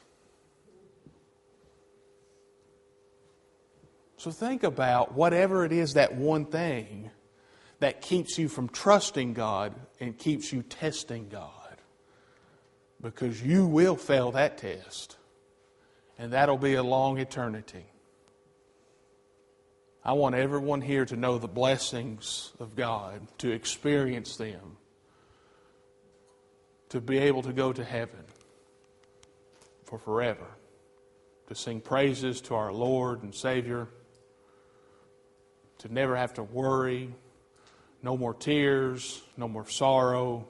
So 4.16 4.30
think 4.30 4.62
about 4.62 5.14
whatever 5.14 5.64
it 5.64 5.72
is 5.72 5.94
that 5.94 6.14
one 6.14 6.44
thing 6.44 7.10
that 7.82 8.00
keeps 8.00 8.38
you 8.38 8.48
from 8.48 8.68
trusting 8.68 9.32
God 9.32 9.74
and 9.98 10.16
keeps 10.16 10.52
you 10.52 10.62
testing 10.62 11.28
God. 11.28 11.50
Because 13.00 13.42
you 13.42 13.66
will 13.66 13.96
fail 13.96 14.30
that 14.30 14.58
test, 14.58 15.16
and 16.16 16.32
that'll 16.32 16.56
be 16.56 16.74
a 16.74 16.82
long 16.84 17.18
eternity. 17.18 17.84
I 20.04 20.12
want 20.12 20.36
everyone 20.36 20.80
here 20.80 21.04
to 21.06 21.16
know 21.16 21.38
the 21.38 21.48
blessings 21.48 22.52
of 22.60 22.76
God, 22.76 23.26
to 23.38 23.50
experience 23.50 24.36
them, 24.36 24.76
to 26.90 27.00
be 27.00 27.18
able 27.18 27.42
to 27.42 27.52
go 27.52 27.72
to 27.72 27.82
heaven 27.82 28.24
for 29.82 29.98
forever, 29.98 30.46
to 31.48 31.56
sing 31.56 31.80
praises 31.80 32.40
to 32.42 32.54
our 32.54 32.72
Lord 32.72 33.24
and 33.24 33.34
Savior, 33.34 33.88
to 35.78 35.92
never 35.92 36.14
have 36.14 36.34
to 36.34 36.44
worry 36.44 37.12
no 38.02 38.16
more 38.16 38.34
tears, 38.34 39.22
no 39.36 39.48
more 39.48 39.68
sorrow, 39.68 40.46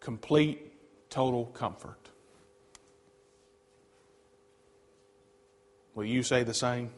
complete, 0.00 0.72
total 1.10 1.46
comfort. 1.46 1.98
Will 5.94 6.04
you 6.04 6.22
say 6.22 6.42
the 6.42 6.54
same? 6.54 6.90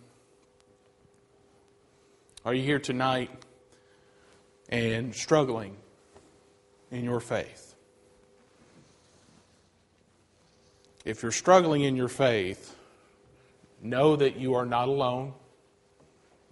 Are 2.44 2.54
you 2.54 2.62
here 2.62 2.78
tonight 2.78 3.30
and 4.68 5.14
struggling 5.14 5.76
in 6.90 7.04
your 7.04 7.20
faith? 7.20 7.68
if 11.08 11.22
you're 11.22 11.32
struggling 11.32 11.84
in 11.84 11.96
your 11.96 12.08
faith, 12.08 12.76
know 13.80 14.14
that 14.14 14.36
you 14.36 14.52
are 14.52 14.66
not 14.66 14.88
alone. 14.88 15.32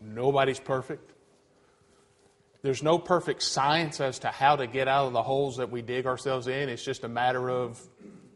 Nobody's 0.00 0.58
perfect. 0.58 1.12
There's 2.66 2.82
no 2.82 2.98
perfect 2.98 3.44
science 3.44 4.00
as 4.00 4.18
to 4.18 4.26
how 4.26 4.56
to 4.56 4.66
get 4.66 4.88
out 4.88 5.06
of 5.06 5.12
the 5.12 5.22
holes 5.22 5.58
that 5.58 5.70
we 5.70 5.82
dig 5.82 6.04
ourselves 6.04 6.48
in. 6.48 6.68
It's 6.68 6.82
just 6.82 7.04
a 7.04 7.08
matter 7.08 7.48
of 7.48 7.80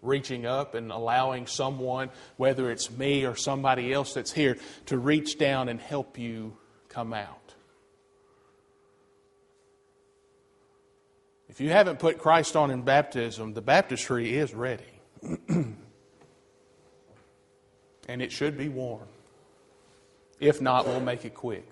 reaching 0.02 0.46
up 0.46 0.76
and 0.76 0.92
allowing 0.92 1.48
someone, 1.48 2.10
whether 2.36 2.70
it's 2.70 2.92
me 2.92 3.26
or 3.26 3.34
somebody 3.34 3.92
else 3.92 4.14
that's 4.14 4.30
here, 4.30 4.56
to 4.86 4.98
reach 4.98 5.36
down 5.36 5.68
and 5.68 5.80
help 5.80 6.16
you 6.16 6.56
come 6.88 7.12
out. 7.12 7.56
If 11.48 11.60
you 11.60 11.70
haven't 11.70 11.98
put 11.98 12.18
Christ 12.18 12.54
on 12.54 12.70
in 12.70 12.82
baptism, 12.82 13.52
the 13.52 13.62
baptistry 13.62 14.36
is 14.36 14.54
ready. 14.54 14.84
and 15.48 15.74
it 18.06 18.30
should 18.30 18.56
be 18.56 18.68
worn. 18.68 19.08
If 20.38 20.60
not, 20.60 20.86
we'll 20.86 21.00
make 21.00 21.24
it 21.24 21.34
quick. 21.34 21.66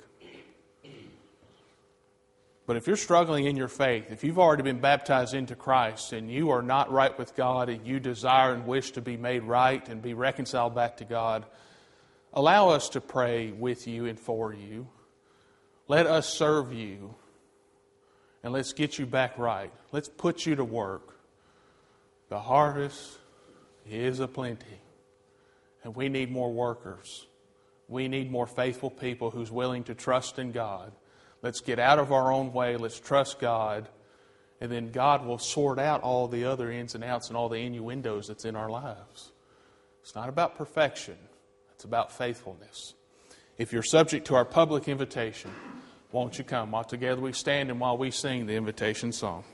But 2.68 2.76
if 2.76 2.86
you're 2.86 2.96
struggling 2.96 3.46
in 3.46 3.56
your 3.56 3.68
faith, 3.68 4.12
if 4.12 4.22
you've 4.22 4.38
already 4.38 4.62
been 4.62 4.78
baptized 4.78 5.32
into 5.32 5.56
Christ 5.56 6.12
and 6.12 6.30
you 6.30 6.50
are 6.50 6.60
not 6.60 6.92
right 6.92 7.18
with 7.18 7.34
God 7.34 7.70
and 7.70 7.86
you 7.86 7.98
desire 7.98 8.52
and 8.52 8.66
wish 8.66 8.90
to 8.90 9.00
be 9.00 9.16
made 9.16 9.42
right 9.42 9.88
and 9.88 10.02
be 10.02 10.12
reconciled 10.12 10.74
back 10.74 10.98
to 10.98 11.06
God, 11.06 11.46
allow 12.34 12.68
us 12.68 12.90
to 12.90 13.00
pray 13.00 13.52
with 13.52 13.88
you 13.88 14.04
and 14.04 14.20
for 14.20 14.52
you. 14.52 14.86
Let 15.88 16.06
us 16.06 16.28
serve 16.28 16.74
you 16.74 17.14
and 18.42 18.52
let's 18.52 18.74
get 18.74 18.98
you 18.98 19.06
back 19.06 19.38
right. 19.38 19.72
Let's 19.90 20.10
put 20.10 20.44
you 20.44 20.54
to 20.56 20.64
work. 20.64 21.18
The 22.28 22.38
harvest 22.38 23.16
is 23.88 24.20
aplenty, 24.20 24.82
and 25.84 25.96
we 25.96 26.10
need 26.10 26.30
more 26.30 26.52
workers. 26.52 27.26
We 27.88 28.08
need 28.08 28.30
more 28.30 28.46
faithful 28.46 28.90
people 28.90 29.30
who's 29.30 29.50
willing 29.50 29.84
to 29.84 29.94
trust 29.94 30.38
in 30.38 30.52
God. 30.52 30.92
Let's 31.42 31.60
get 31.60 31.78
out 31.78 31.98
of 31.98 32.12
our 32.12 32.32
own 32.32 32.52
way. 32.52 32.76
Let's 32.76 32.98
trust 32.98 33.38
God. 33.38 33.88
And 34.60 34.72
then 34.72 34.90
God 34.90 35.24
will 35.24 35.38
sort 35.38 35.78
out 35.78 36.02
all 36.02 36.26
the 36.26 36.44
other 36.44 36.70
ins 36.70 36.94
and 36.94 37.04
outs 37.04 37.28
and 37.28 37.36
all 37.36 37.48
the 37.48 37.58
innuendos 37.58 38.26
that's 38.26 38.44
in 38.44 38.56
our 38.56 38.68
lives. 38.68 39.32
It's 40.02 40.14
not 40.14 40.28
about 40.28 40.56
perfection, 40.56 41.16
it's 41.72 41.84
about 41.84 42.10
faithfulness. 42.10 42.94
If 43.56 43.72
you're 43.72 43.82
subject 43.82 44.26
to 44.28 44.36
our 44.36 44.44
public 44.44 44.88
invitation, 44.88 45.50
won't 46.12 46.38
you 46.38 46.44
come? 46.44 46.70
While 46.70 46.84
together 46.84 47.20
we 47.20 47.32
stand 47.32 47.70
and 47.70 47.78
while 47.78 47.98
we 47.98 48.10
sing 48.10 48.46
the 48.46 48.54
invitation 48.54 49.12
song. 49.12 49.44